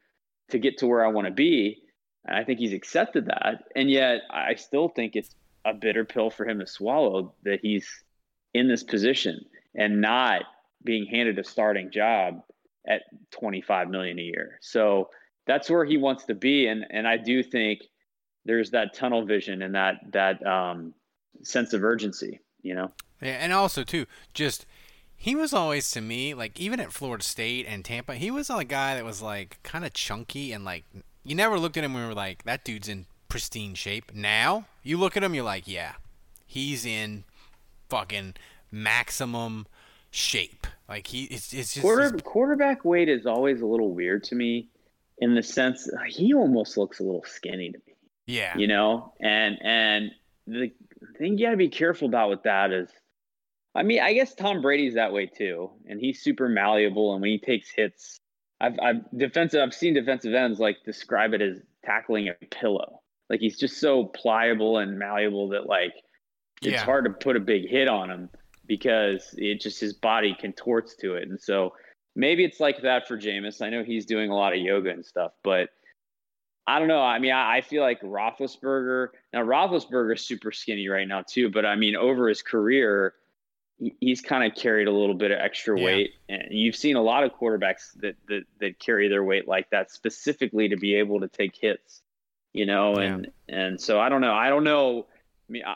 to 0.50 0.58
get 0.58 0.78
to 0.78 0.88
where 0.88 1.06
I 1.06 1.10
want 1.10 1.28
to 1.28 1.34
be. 1.34 1.83
And 2.26 2.36
I 2.36 2.44
think 2.44 2.60
he's 2.60 2.74
accepted 2.74 3.26
that. 3.28 3.66
And 3.76 3.90
yet 3.90 4.22
I 4.30 4.56
still 4.56 4.90
think 4.90 5.16
it's 5.16 5.36
a 5.66 5.74
bitter 5.74 6.06
pill 6.06 6.30
for 6.30 6.48
him 6.48 6.60
to 6.60 6.68
swallow 6.68 7.34
that 7.44 7.60
he's 7.62 7.88
in 8.54 8.68
this 8.68 8.84
position 8.84 9.46
and 9.76 10.02
not 10.02 10.44
being 10.84 11.06
handed 11.06 11.40
a 11.40 11.44
starting 11.44 11.92
job 11.92 12.42
at 12.88 13.04
25 13.32 13.90
million 13.90 14.20
a 14.20 14.24
year. 14.24 14.60
So 14.62 15.10
that's 15.48 15.70
where 15.70 15.86
he 15.86 15.98
wants 15.98 16.26
to 16.26 16.36
be. 16.36 16.68
And, 16.68 16.86
and 16.90 17.08
I 17.08 17.18
do 17.18 17.44
think 17.44 17.82
there's 18.46 18.72
that 18.72 18.94
tunnel 18.94 19.26
vision 19.26 19.62
and 19.62 19.76
that, 19.76 19.96
that, 20.12 20.46
um, 20.46 20.94
sense 21.42 21.74
of 21.74 21.84
urgency, 21.84 22.40
you 22.62 22.76
know? 22.76 22.92
Yeah, 23.22 23.38
and 23.40 23.54
also 23.54 23.84
too, 23.84 24.06
just 24.34 24.66
he 25.16 25.36
was 25.36 25.54
always 25.54 25.90
to 25.92 26.02
me 26.02 26.34
like 26.34 26.60
even 26.60 26.80
at 26.82 26.92
Florida 26.92 27.24
State 27.24 27.66
and 27.68 27.86
Tampa, 27.86 28.16
he 28.16 28.30
was 28.30 28.50
a 28.50 28.64
guy 28.66 28.96
that 28.96 29.06
was 29.06 29.22
like 29.22 29.60
kind 29.64 29.86
of 29.86 29.94
chunky 29.94 30.52
and 30.52 30.66
like 30.66 30.84
you 31.24 31.36
never 31.36 31.58
looked 31.60 31.78
at 31.78 31.84
him 31.84 31.96
and 31.96 32.08
were 32.08 32.14
like 32.14 32.44
that 32.44 32.64
dude's 32.64 32.90
in 32.90 33.06
pristine 33.30 33.74
shape. 33.74 34.12
Now 34.14 34.66
you 34.84 34.98
look 34.98 35.18
at 35.18 35.24
him, 35.24 35.34
you're 35.34 35.44
like, 35.44 35.68
yeah, 35.68 35.94
he's 36.46 36.86
in 36.86 37.24
fucking 37.90 38.36
maximum 38.72 39.68
shape. 40.12 40.68
Like 40.88 41.08
he, 41.08 41.24
it's 41.26 41.54
it's 41.54 41.74
just 41.74 41.82
Quarter, 41.82 42.12
quarterback 42.20 42.86
weight 42.86 43.10
is 43.10 43.26
always 43.26 43.62
a 43.62 43.66
little 43.66 43.94
weird 43.94 44.24
to 44.26 44.36
me 44.36 44.70
in 45.20 45.36
the 45.36 45.44
sense 45.44 45.90
he 46.08 46.34
almost 46.34 46.78
looks 46.78 47.00
a 47.00 47.04
little 47.04 47.24
skinny 47.26 47.72
to 47.72 47.78
me. 47.78 47.94
yeah, 48.26 48.58
you 48.58 48.68
know 48.68 49.14
and 49.22 49.58
and 49.64 50.12
the 50.48 50.72
thing 51.18 51.38
you 51.38 51.46
got 51.46 51.52
to 51.52 51.58
be 51.58 51.70
careful 51.70 52.08
about 52.08 52.30
with 52.30 52.44
that 52.44 52.72
is 52.72 52.90
i 53.76 53.84
mean 53.84 54.02
i 54.02 54.14
guess 54.14 54.34
tom 54.34 54.62
brady's 54.62 54.96
that 54.96 55.14
way 55.14 55.28
too 55.28 55.70
and 55.88 56.00
he's 56.00 56.22
super 56.22 56.50
malleable 56.50 57.14
and 57.14 57.22
when 57.22 57.30
he 57.32 57.38
takes 57.40 57.70
hits 57.70 58.20
i've 58.62 58.80
i've 58.82 59.02
defensive 59.18 59.62
i've 59.62 59.74
seen 59.74 59.94
defensive 59.94 60.34
ends 60.34 60.60
like 60.60 60.78
describe 60.86 61.34
it 61.34 61.42
as 61.42 61.58
tackling 61.86 62.30
a 62.30 62.34
pillow 62.48 63.02
like 63.30 63.40
he's 63.40 63.58
just 63.58 63.80
so 63.80 64.06
pliable 64.06 64.78
and 64.78 64.98
malleable 64.98 65.50
that 65.50 65.66
like 65.68 65.94
it's 66.62 66.74
Yeah. 66.74 66.86
hard 66.86 67.06
to 67.06 67.12
put 67.12 67.36
a 67.36 67.40
big 67.42 67.68
hit 67.68 67.88
on 67.88 68.10
him 68.10 68.30
because 68.68 69.36
it 69.38 69.60
just 69.60 69.80
his 69.82 69.94
body 69.94 70.36
contorts 70.40 70.96
to 70.98 71.16
it 71.16 71.28
and 71.28 71.40
so 71.40 71.74
maybe 72.16 72.44
it's 72.46 72.60
like 72.60 72.84
that 72.84 73.08
for 73.08 73.18
Jameis. 73.18 73.60
I 73.60 73.72
know 73.72 73.84
he's 73.84 74.06
doing 74.06 74.30
a 74.30 74.36
lot 74.36 74.54
of 74.54 74.60
yoga 74.60 74.92
and 74.92 75.04
stuff, 75.04 75.32
but 75.44 75.70
I 76.68 76.78
don't 76.78 76.88
know. 76.88 77.02
I 77.02 77.18
mean, 77.18 77.32
I, 77.32 77.58
I 77.58 77.62
feel 77.62 77.82
like 77.82 78.02
Roethlisberger. 78.02 79.08
Now 79.34 79.42
Roethlisberger's 79.44 80.22
super 80.22 80.52
skinny 80.52 80.88
right 80.88 81.08
now 81.08 81.24
too, 81.28 81.50
but 81.50 81.66
I 81.66 81.76
mean, 81.76 81.96
over 81.96 82.30
his 82.30 82.44
career, 82.44 83.16
he's 84.00 84.22
kind 84.22 84.50
of 84.50 84.58
carried 84.58 84.88
a 84.88 84.92
little 84.92 85.16
bit 85.16 85.32
of 85.32 85.40
extra 85.40 85.78
Yeah. 85.78 85.86
weight, 85.86 86.12
and 86.30 86.44
you've 86.52 86.76
seen 86.76 86.96
a 86.96 87.02
lot 87.02 87.24
of 87.24 87.32
quarterbacks 87.34 87.94
that 88.02 88.16
that 88.28 88.44
that 88.60 88.80
carry 88.80 89.08
their 89.10 89.24
weight 89.24 89.48
like 89.48 89.70
that 89.72 89.92
specifically 89.92 90.70
to 90.70 90.78
be 90.78 90.96
able 90.96 91.22
to 91.22 91.28
take 91.28 91.56
hits. 91.56 92.02
You 92.54 92.66
know, 92.66 92.96
and 92.96 93.32
and 93.50 93.82
so 93.82 94.00
I 94.00 94.10
don't 94.10 94.22
know. 94.22 94.34
I 94.34 94.50
don't 94.50 94.64
know. 94.64 95.08
I 95.50 95.52
mean, 95.52 95.64
I, 95.66 95.76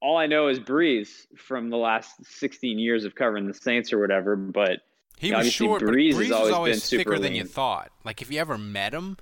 all 0.00 0.16
I 0.16 0.26
know 0.26 0.48
is 0.48 0.58
Brees 0.58 1.08
from 1.36 1.70
the 1.70 1.76
last 1.76 2.24
16 2.26 2.78
years 2.78 3.04
of 3.04 3.14
covering 3.14 3.46
the 3.46 3.54
Saints 3.54 3.92
or 3.92 4.00
whatever, 4.00 4.36
but 4.36 4.80
he 5.18 5.32
was 5.32 5.52
short, 5.52 5.82
Brees 5.82 5.86
but 5.86 5.94
has 5.94 5.96
Brees 5.96 6.18
was 6.18 6.30
always 6.32 6.52
always 6.52 6.72
been 6.74 6.80
super 6.80 7.10
thicker 7.10 7.18
than 7.18 7.34
you 7.34 7.44
thought. 7.44 7.90
Like 8.04 8.20
if 8.22 8.30
you 8.30 8.40
ever 8.40 8.58
met 8.58 8.92
him 8.92 9.16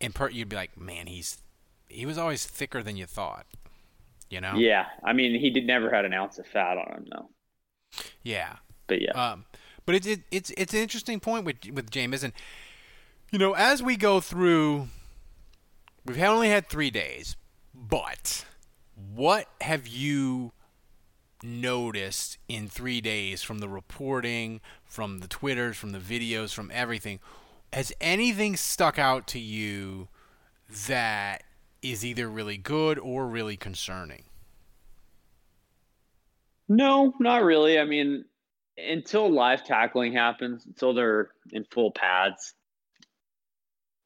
in 0.00 0.12
part, 0.12 0.32
you'd 0.32 0.48
be 0.48 0.56
like, 0.56 0.78
man, 0.78 1.06
he's 1.06 1.38
he 1.88 2.04
was 2.06 2.18
always 2.18 2.44
thicker 2.44 2.82
than 2.82 2.96
you 2.96 3.06
thought. 3.06 3.46
You 4.30 4.42
know? 4.42 4.54
yeah, 4.56 4.86
I 5.02 5.14
mean, 5.14 5.40
he 5.40 5.48
did 5.48 5.66
never 5.66 5.90
had 5.90 6.04
an 6.04 6.12
ounce 6.12 6.38
of 6.38 6.46
fat 6.46 6.76
on 6.76 6.92
him 6.92 7.06
though. 7.10 7.30
Yeah. 8.22 8.56
But 8.86 9.00
yeah. 9.00 9.12
Um, 9.12 9.44
but 9.86 9.94
it's 9.94 10.06
it, 10.06 10.20
it's 10.30 10.50
it's 10.56 10.74
an 10.74 10.80
interesting 10.80 11.20
point 11.20 11.44
with 11.44 11.56
with 11.72 11.90
Jameis, 11.90 12.22
and 12.22 12.32
you 13.30 13.38
know, 13.38 13.54
as 13.54 13.82
we 13.82 13.96
go 13.96 14.20
through, 14.20 14.88
we've 16.04 16.22
only 16.22 16.50
had 16.50 16.68
three 16.68 16.90
days, 16.90 17.36
but 17.74 18.44
what 19.14 19.46
have 19.62 19.86
you 19.86 20.52
noticed 21.42 22.36
in 22.48 22.68
three 22.68 23.00
days 23.00 23.42
from 23.42 23.60
the 23.60 23.68
reporting, 23.68 24.60
from 24.84 25.20
the 25.20 25.28
twitters, 25.28 25.76
from 25.76 25.92
the 25.92 25.98
videos, 25.98 26.52
from 26.52 26.70
everything? 26.74 27.20
Has 27.72 27.92
anything 28.00 28.56
stuck 28.56 28.98
out 28.98 29.26
to 29.28 29.38
you 29.38 30.08
that 30.86 31.44
is 31.82 32.04
either 32.04 32.28
really 32.28 32.56
good 32.56 32.98
or 32.98 33.26
really 33.26 33.56
concerning? 33.56 34.24
No, 36.68 37.14
not 37.18 37.44
really. 37.44 37.78
I 37.78 37.84
mean, 37.84 38.24
until 38.76 39.30
live 39.30 39.64
tackling 39.64 40.12
happens, 40.12 40.66
until 40.66 40.94
they're 40.94 41.30
in 41.50 41.64
full 41.64 41.90
pads, 41.90 42.54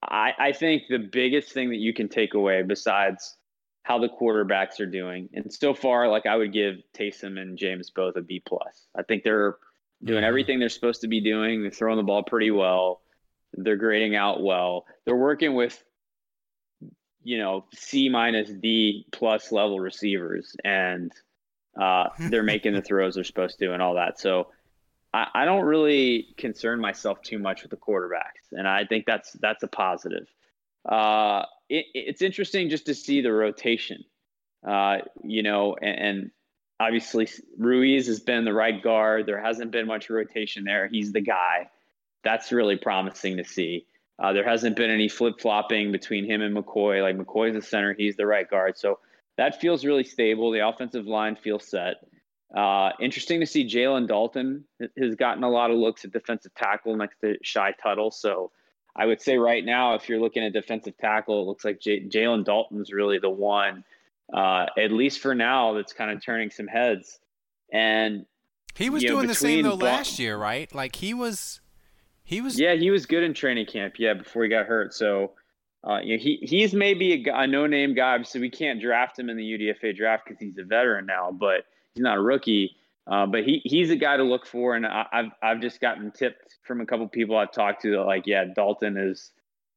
I, 0.02 0.32
I 0.38 0.52
think 0.52 0.84
the 0.88 0.98
biggest 0.98 1.52
thing 1.52 1.70
that 1.70 1.76
you 1.78 1.92
can 1.92 2.08
take 2.08 2.34
away, 2.34 2.62
besides 2.62 3.36
how 3.82 3.98
the 3.98 4.08
quarterbacks 4.08 4.80
are 4.80 4.86
doing, 4.86 5.28
and 5.34 5.52
so 5.52 5.74
far, 5.74 6.08
like 6.08 6.26
I 6.26 6.36
would 6.36 6.52
give 6.52 6.76
Taysom 6.96 7.38
and 7.38 7.58
James 7.58 7.90
both 7.90 8.16
a 8.16 8.22
B 8.22 8.40
plus. 8.44 8.86
I 8.96 9.02
think 9.02 9.24
they're 9.24 9.56
doing 10.04 10.24
everything 10.24 10.58
they're 10.58 10.68
supposed 10.68 11.00
to 11.02 11.08
be 11.08 11.20
doing. 11.20 11.62
They're 11.62 11.70
throwing 11.70 11.96
the 11.96 12.04
ball 12.04 12.22
pretty 12.22 12.50
well. 12.50 13.00
They're 13.54 13.76
grading 13.76 14.16
out 14.16 14.42
well. 14.42 14.86
They're 15.04 15.16
working 15.16 15.54
with, 15.54 15.82
you 17.22 17.38
know, 17.38 17.66
C 17.74 18.08
minus 18.08 18.50
D 18.50 19.06
plus 19.12 19.52
level 19.52 19.78
receivers, 19.80 20.56
and 20.64 21.12
uh, 21.80 22.08
they're 22.18 22.42
making 22.42 22.74
the 22.74 22.82
throws 22.86 23.14
they're 23.14 23.24
supposed 23.24 23.58
to 23.58 23.72
and 23.72 23.82
all 23.82 23.94
that. 23.94 24.18
So 24.20 24.48
I, 25.12 25.28
I 25.34 25.44
don't 25.44 25.64
really 25.64 26.28
concern 26.36 26.80
myself 26.80 27.22
too 27.22 27.38
much 27.38 27.62
with 27.62 27.70
the 27.70 27.76
quarterbacks, 27.76 28.52
and 28.52 28.66
I 28.66 28.84
think 28.84 29.06
that's 29.06 29.32
that's 29.32 29.62
a 29.62 29.68
positive. 29.68 30.26
Uh, 30.84 31.44
it, 31.68 31.86
it's 31.94 32.22
interesting 32.22 32.68
just 32.68 32.86
to 32.86 32.94
see 32.94 33.20
the 33.20 33.32
rotation, 33.32 34.04
uh, 34.66 34.98
you 35.22 35.42
know, 35.42 35.76
and, 35.80 35.98
and 35.98 36.30
obviously, 36.80 37.28
Ruiz 37.58 38.06
has 38.06 38.20
been 38.20 38.44
the 38.44 38.52
right 38.52 38.82
guard. 38.82 39.26
There 39.26 39.40
hasn't 39.40 39.70
been 39.70 39.86
much 39.86 40.10
rotation 40.10 40.64
there. 40.64 40.88
He's 40.88 41.12
the 41.12 41.20
guy. 41.20 41.70
That's 42.24 42.52
really 42.52 42.76
promising 42.76 43.36
to 43.38 43.44
see. 43.44 43.86
Uh, 44.18 44.32
there 44.32 44.44
hasn't 44.44 44.76
been 44.76 44.90
any 44.90 45.08
flip 45.08 45.40
flopping 45.40 45.90
between 45.90 46.24
him 46.24 46.42
and 46.42 46.56
McCoy. 46.56 47.02
Like 47.02 47.16
McCoy's 47.16 47.54
the 47.54 47.62
center, 47.62 47.94
he's 47.94 48.16
the 48.16 48.26
right 48.26 48.48
guard. 48.48 48.78
So 48.78 49.00
that 49.36 49.60
feels 49.60 49.84
really 49.84 50.04
stable. 50.04 50.50
The 50.50 50.66
offensive 50.66 51.06
line 51.06 51.36
feels 51.36 51.66
set. 51.66 51.96
Uh, 52.54 52.90
interesting 53.00 53.40
to 53.40 53.46
see 53.46 53.64
Jalen 53.66 54.06
Dalton 54.06 54.64
has 54.98 55.14
gotten 55.14 55.42
a 55.42 55.48
lot 55.48 55.70
of 55.70 55.78
looks 55.78 56.04
at 56.04 56.12
defensive 56.12 56.54
tackle 56.54 56.94
next 56.96 57.18
to 57.20 57.36
Shy 57.42 57.72
Tuttle. 57.82 58.10
So 58.10 58.50
I 58.94 59.06
would 59.06 59.22
say 59.22 59.38
right 59.38 59.64
now, 59.64 59.94
if 59.94 60.08
you're 60.08 60.20
looking 60.20 60.44
at 60.44 60.52
defensive 60.52 60.98
tackle, 60.98 61.42
it 61.42 61.46
looks 61.46 61.64
like 61.64 61.80
J- 61.80 62.04
Jalen 62.04 62.44
Dalton's 62.44 62.92
really 62.92 63.18
the 63.18 63.30
one, 63.30 63.84
uh, 64.34 64.66
at 64.76 64.92
least 64.92 65.20
for 65.20 65.34
now, 65.34 65.72
that's 65.72 65.94
kind 65.94 66.10
of 66.10 66.22
turning 66.22 66.50
some 66.50 66.66
heads. 66.66 67.18
And 67.72 68.26
he 68.74 68.90
was 68.90 69.02
doing 69.02 69.22
know, 69.22 69.28
the 69.28 69.34
same 69.34 69.64
though 69.64 69.74
last 69.74 70.18
year, 70.18 70.36
right? 70.36 70.72
Like 70.74 70.96
he 70.96 71.14
was, 71.14 71.60
he 72.22 72.42
was. 72.42 72.60
Yeah, 72.60 72.74
he 72.74 72.90
was 72.90 73.06
good 73.06 73.22
in 73.22 73.32
training 73.32 73.64
camp. 73.64 73.94
Yeah, 73.98 74.12
before 74.12 74.42
he 74.42 74.50
got 74.50 74.66
hurt. 74.66 74.92
So. 74.92 75.32
Uh, 75.84 75.98
you 76.02 76.16
know, 76.16 76.22
he 76.22 76.38
he's 76.42 76.74
maybe 76.74 77.24
a, 77.26 77.34
a 77.34 77.46
no-name 77.46 77.94
guy, 77.94 78.22
so 78.22 78.38
we 78.38 78.50
can't 78.50 78.80
draft 78.80 79.18
him 79.18 79.28
in 79.28 79.36
the 79.36 79.42
UDFA 79.42 79.96
draft 79.96 80.24
because 80.24 80.40
he's 80.40 80.58
a 80.58 80.64
veteran 80.64 81.06
now. 81.06 81.30
But 81.32 81.64
he's 81.94 82.02
not 82.02 82.18
a 82.18 82.22
rookie. 82.22 82.76
Uh, 83.06 83.26
but 83.26 83.42
he 83.42 83.60
he's 83.64 83.90
a 83.90 83.96
guy 83.96 84.16
to 84.16 84.22
look 84.22 84.46
for, 84.46 84.76
and 84.76 84.86
I, 84.86 85.06
have 85.10 85.26
I've 85.42 85.60
just 85.60 85.80
gotten 85.80 86.12
tipped 86.12 86.58
from 86.62 86.80
a 86.80 86.86
couple 86.86 87.08
people 87.08 87.36
I've 87.36 87.52
talked 87.52 87.82
to 87.82 87.90
that 87.92 88.02
like, 88.02 88.26
yeah, 88.26 88.44
Dalton 88.44 88.96
is 88.96 89.32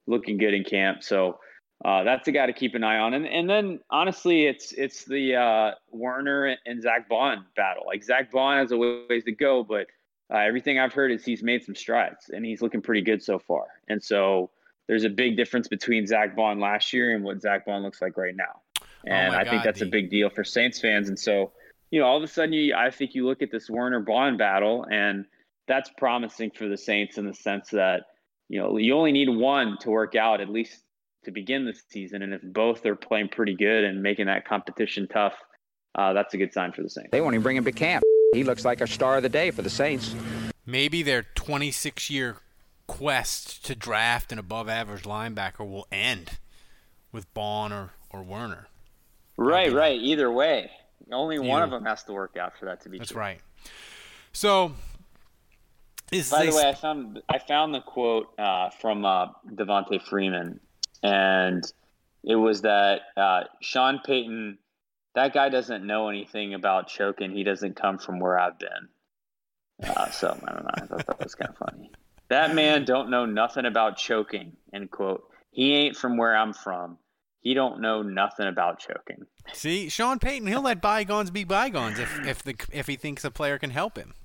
looking 0.05 0.37
good 0.37 0.53
in 0.53 0.63
camp, 0.63 1.01
so 1.01 1.39
uh, 1.83 2.03
that's 2.03 2.27
a 2.27 2.31
guy 2.31 2.45
to 2.45 2.53
keep 2.53 2.75
an 2.75 2.83
eye 2.83 2.99
on. 2.99 3.15
And 3.15 3.25
and 3.25 3.49
then 3.49 3.79
honestly, 3.89 4.45
it's 4.45 4.73
it's 4.73 5.05
the 5.05 5.35
uh, 5.35 5.71
Werner 5.91 6.55
and 6.67 6.83
Zack 6.83 7.09
Baun 7.09 7.45
battle. 7.55 7.83
Like 7.87 8.03
Zack 8.03 8.31
Baun 8.31 8.59
has 8.59 8.71
a 8.71 8.77
ways 8.77 9.23
to 9.23 9.31
go, 9.31 9.63
but 9.63 9.87
uh, 10.31 10.37
everything 10.37 10.77
I've 10.77 10.93
heard 10.93 11.11
is 11.11 11.25
he's 11.25 11.41
made 11.41 11.63
some 11.63 11.75
strides, 11.75 12.29
and 12.29 12.45
he's 12.45 12.61
looking 12.61 12.81
pretty 12.81 13.01
good 13.01 13.23
so 13.23 13.39
far. 13.39 13.65
And 13.89 14.03
so 14.03 14.51
there's 14.87 15.03
a 15.03 15.09
big 15.09 15.37
difference 15.37 15.67
between 15.67 16.05
Zack 16.05 16.35
Baun 16.35 16.59
last 16.59 16.93
year 16.93 17.15
and 17.15 17.23
what 17.23 17.41
Zack 17.41 17.65
Baun 17.65 17.81
looks 17.81 18.01
like 18.01 18.17
right 18.17 18.35
now. 18.35 18.61
Oh 18.81 18.85
and 19.07 19.33
oh 19.33 19.37
I 19.37 19.43
God, 19.43 19.49
think 19.49 19.63
that's 19.63 19.79
the... 19.79 19.87
a 19.87 19.89
big 19.89 20.09
deal 20.09 20.29
for 20.29 20.43
Saints 20.43 20.79
fans. 20.79 21.09
And 21.09 21.17
so 21.17 21.51
you 21.91 21.99
know, 21.99 22.07
all 22.07 22.17
of 22.17 22.23
a 22.23 22.27
sudden, 22.27 22.53
you, 22.53 22.75
I 22.75 22.89
think 22.91 23.15
you 23.15 23.25
look 23.25 23.41
at 23.41 23.51
this 23.51 23.69
Werner 23.69 23.99
Baun 23.99 24.37
battle, 24.37 24.85
and 24.89 25.25
that's 25.67 25.89
promising 25.97 26.51
for 26.51 26.67
the 26.67 26.77
Saints 26.77 27.17
in 27.17 27.25
the 27.25 27.33
sense 27.33 27.69
that 27.69 28.01
you 28.49 28.59
know 28.59 28.77
you 28.77 28.95
only 28.95 29.11
need 29.11 29.29
one 29.29 29.77
to 29.81 29.89
work 29.89 30.15
out 30.15 30.41
at 30.41 30.49
least 30.49 30.81
to 31.25 31.31
begin 31.31 31.65
the 31.65 31.73
season, 31.89 32.21
and 32.21 32.33
if 32.33 32.41
both 32.43 32.85
are 32.85 32.95
playing 32.95 33.29
pretty 33.29 33.55
good 33.55 33.83
and 33.83 34.01
making 34.01 34.25
that 34.27 34.47
competition 34.47 35.07
tough, 35.07 35.35
uh, 35.95 36.13
that's 36.13 36.33
a 36.33 36.37
good 36.37 36.53
sign 36.53 36.71
for 36.71 36.83
the 36.83 36.89
Saints. 36.89 37.09
They 37.11 37.21
won't 37.21 37.33
even 37.35 37.43
bring 37.43 37.57
him 37.57 37.65
to 37.65 37.71
camp. 37.71 38.03
He 38.33 38.43
looks 38.43 38.65
like 38.65 38.81
a 38.81 38.87
star 38.87 39.17
of 39.17 39.23
the 39.23 39.29
day 39.29 39.51
for 39.51 39.61
the 39.61 39.69
Saints. 39.69 40.13
Maybe 40.65 41.03
their 41.03 41.23
26 41.35 42.09
year 42.09 42.37
quest 42.87 43.65
to 43.65 43.75
draft 43.75 44.31
an 44.31 44.39
above 44.39 44.69
average 44.69 45.03
linebacker 45.03 45.67
will 45.67 45.87
end 45.91 46.37
with 47.11 47.31
Baun 47.33 47.71
or, 47.71 47.91
or 48.09 48.23
Werner. 48.23 48.67
Right, 49.37 49.71
right. 49.71 49.99
Either 49.99 50.31
way. 50.31 50.71
Only 51.11 51.39
one 51.39 51.61
of 51.61 51.69
them 51.69 51.85
has 51.85 52.03
to 52.05 52.13
work 52.13 52.37
out 52.37 52.57
for 52.57 52.65
that 52.65 52.81
to 52.81 52.89
be 52.89 52.97
true. 52.97 52.99
That's 52.99 53.11
true. 53.11 53.19
right. 53.19 53.39
So, 54.33 54.73
is 56.11 56.29
by 56.29 56.45
the 56.45 56.55
way, 56.55 56.67
I 56.67 56.73
found 56.73 57.21
I 57.29 57.39
found 57.39 57.73
the 57.73 57.81
quote 57.81 58.33
uh, 58.39 58.69
from 58.69 59.05
uh, 59.05 59.27
Freeman, 60.09 60.59
and 61.03 61.63
it 62.23 62.35
was 62.35 62.61
that 62.61 63.01
uh, 63.15 63.43
Sean 63.61 63.99
Payton, 64.03 64.57
that 65.13 65.33
guy 65.33 65.49
doesn't 65.49 65.85
know 65.85 66.09
anything 66.09 66.53
about 66.53 66.87
choking. 66.87 67.31
He 67.31 67.43
doesn't 67.43 67.75
come 67.75 67.97
from 67.97 68.19
where 68.19 68.39
I've 68.39 68.57
been. 68.57 68.89
Uh, 69.83 70.09
so 70.09 70.37
I 70.47 70.51
don't 70.53 70.63
know. 70.63 70.69
I 70.73 70.85
thought 70.85 71.07
that 71.07 71.23
was 71.23 71.35
kind 71.35 71.49
of 71.49 71.57
funny. 71.57 71.91
That 72.29 72.55
man 72.55 72.85
don't 72.85 73.09
know 73.09 73.25
nothing 73.25 73.65
about 73.65 73.97
choking. 73.97 74.53
End 74.73 74.89
quote. 74.91 75.29
He 75.51 75.73
ain't 75.73 75.95
from 75.95 76.17
where 76.17 76.35
I'm 76.35 76.53
from 76.53 76.97
he 77.45 77.53
don't 77.53 77.79
know 77.79 78.01
nothing 78.01 78.47
about 78.47 78.79
choking. 78.79 79.27
See, 79.53 79.87
Sean 79.87 80.17
Payton, 80.17 80.47
he'll 80.47 80.63
let 80.63 80.81
bygones 80.81 81.29
be 81.29 81.43
bygones 81.43 81.99
if 81.99 82.25
if 82.25 82.41
the 82.41 82.55
if 82.73 82.87
he 82.87 82.95
thinks 82.95 83.23
a 83.23 83.29
player 83.29 83.59
can 83.59 83.69
help 83.69 83.97
him. 83.97 84.15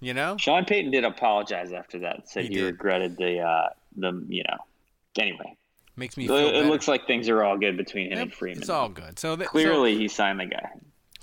You 0.00 0.14
know, 0.14 0.36
Sean 0.38 0.64
Payton 0.64 0.92
did 0.92 1.04
apologize 1.04 1.72
after 1.72 1.98
that. 1.98 2.28
Said 2.28 2.44
he, 2.44 2.54
he 2.54 2.62
regretted 2.62 3.16
the 3.16 3.40
uh, 3.40 3.70
the 3.96 4.24
you 4.28 4.44
know. 4.44 4.58
Anyway, 5.18 5.56
makes 5.96 6.16
me. 6.16 6.28
Feel 6.28 6.36
it, 6.36 6.54
it 6.54 6.66
looks 6.66 6.86
like 6.86 7.08
things 7.08 7.28
are 7.28 7.42
all 7.42 7.58
good 7.58 7.76
between 7.76 8.06
him 8.06 8.18
yep, 8.18 8.22
and 8.22 8.32
Freeman. 8.32 8.60
It's 8.60 8.70
all 8.70 8.88
good. 8.88 9.18
So 9.18 9.34
th- 9.34 9.48
clearly, 9.48 9.94
so, 9.94 9.98
he 9.98 10.06
signed 10.06 10.38
the 10.38 10.46
guy. 10.46 10.70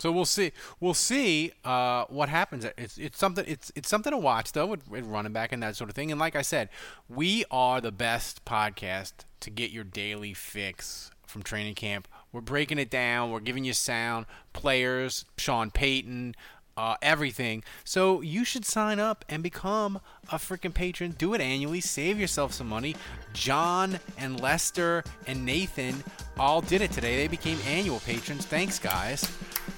So 0.02 0.12
we'll 0.12 0.26
see. 0.26 0.52
We'll 0.80 0.96
see 0.96 1.52
uh, 1.64 2.06
what 2.06 2.28
happens. 2.28 2.66
It's 2.76 2.98
it's 2.98 3.20
something. 3.20 3.46
It's 3.48 3.72
it's 3.76 3.88
something 3.88 4.10
to 4.10 4.18
watch 4.18 4.52
though 4.52 4.66
with, 4.66 4.90
with 4.90 5.06
running 5.06 5.32
back 5.32 5.52
and 5.52 5.62
that 5.62 5.76
sort 5.76 5.92
of 5.92 5.96
thing. 5.96 6.10
And 6.10 6.20
like 6.20 6.36
I 6.36 6.42
said, 6.42 6.70
we 7.08 7.46
are 7.52 7.80
the 7.80 7.92
best 7.92 8.44
podcast 8.44 9.14
to 9.42 9.52
get 9.52 9.70
your 9.70 9.84
daily 9.84 10.34
fix 10.34 11.12
from 11.28 11.44
training 11.44 11.76
camp. 11.76 12.08
We're 12.32 12.42
breaking 12.42 12.80
it 12.80 12.90
down. 12.90 13.30
We're 13.30 13.42
giving 13.42 13.64
you 13.64 13.74
sound, 13.74 14.26
players, 14.54 15.26
Sean 15.38 15.70
Payton, 15.70 16.34
uh, 16.82 16.96
everything. 17.04 17.64
So 17.84 18.22
you 18.22 18.44
should 18.44 18.66
sign 18.66 19.00
up 19.00 19.24
and 19.30 19.44
become 19.44 20.02
a 20.32 20.38
freaking 20.38 20.74
patron. 20.74 21.12
Do 21.12 21.36
it 21.36 21.42
annually. 21.42 21.80
Save 21.80 22.20
yourself 22.20 22.54
some 22.54 22.68
money. 22.68 22.96
John 23.34 24.00
and 24.18 24.40
Lester 24.40 25.04
and 25.28 25.46
Nathan 25.46 26.04
all 26.40 26.60
did 26.60 26.82
it 26.82 26.92
today. 26.92 27.18
They 27.18 27.28
became 27.28 27.60
annual 27.68 28.00
patrons. 28.00 28.48
Thanks, 28.48 28.80
guys. 28.80 29.32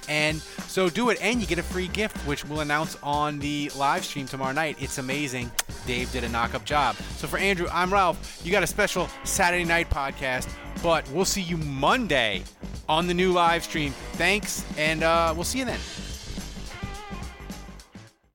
And 0.08 0.40
so 0.66 0.88
do 0.88 1.10
it, 1.10 1.18
and 1.20 1.42
you 1.42 1.46
get 1.46 1.58
a 1.58 1.62
free 1.62 1.88
gift, 1.88 2.16
which 2.26 2.44
we'll 2.46 2.60
announce 2.60 2.96
on 3.02 3.38
the 3.38 3.70
live 3.76 4.02
stream 4.04 4.26
tomorrow 4.26 4.52
night. 4.52 4.76
It's 4.80 4.96
amazing. 4.96 5.50
Dave 5.86 6.10
did 6.10 6.24
a 6.24 6.28
knock 6.30 6.54
up 6.54 6.64
job. 6.64 6.96
So 7.16 7.26
for 7.26 7.38
Andrew, 7.38 7.68
I'm 7.70 7.92
Ralph. 7.92 8.40
You 8.42 8.50
got 8.50 8.62
a 8.62 8.66
special 8.66 9.10
Saturday 9.24 9.64
night 9.64 9.90
podcast, 9.90 10.50
but 10.82 11.06
we'll 11.10 11.26
see 11.26 11.42
you 11.42 11.58
Monday 11.58 12.42
on 12.88 13.06
the 13.06 13.14
new 13.14 13.32
live 13.32 13.62
stream. 13.62 13.92
Thanks, 14.12 14.64
and 14.78 15.02
uh, 15.02 15.32
we'll 15.34 15.44
see 15.44 15.58
you 15.58 15.66
then. 15.66 15.80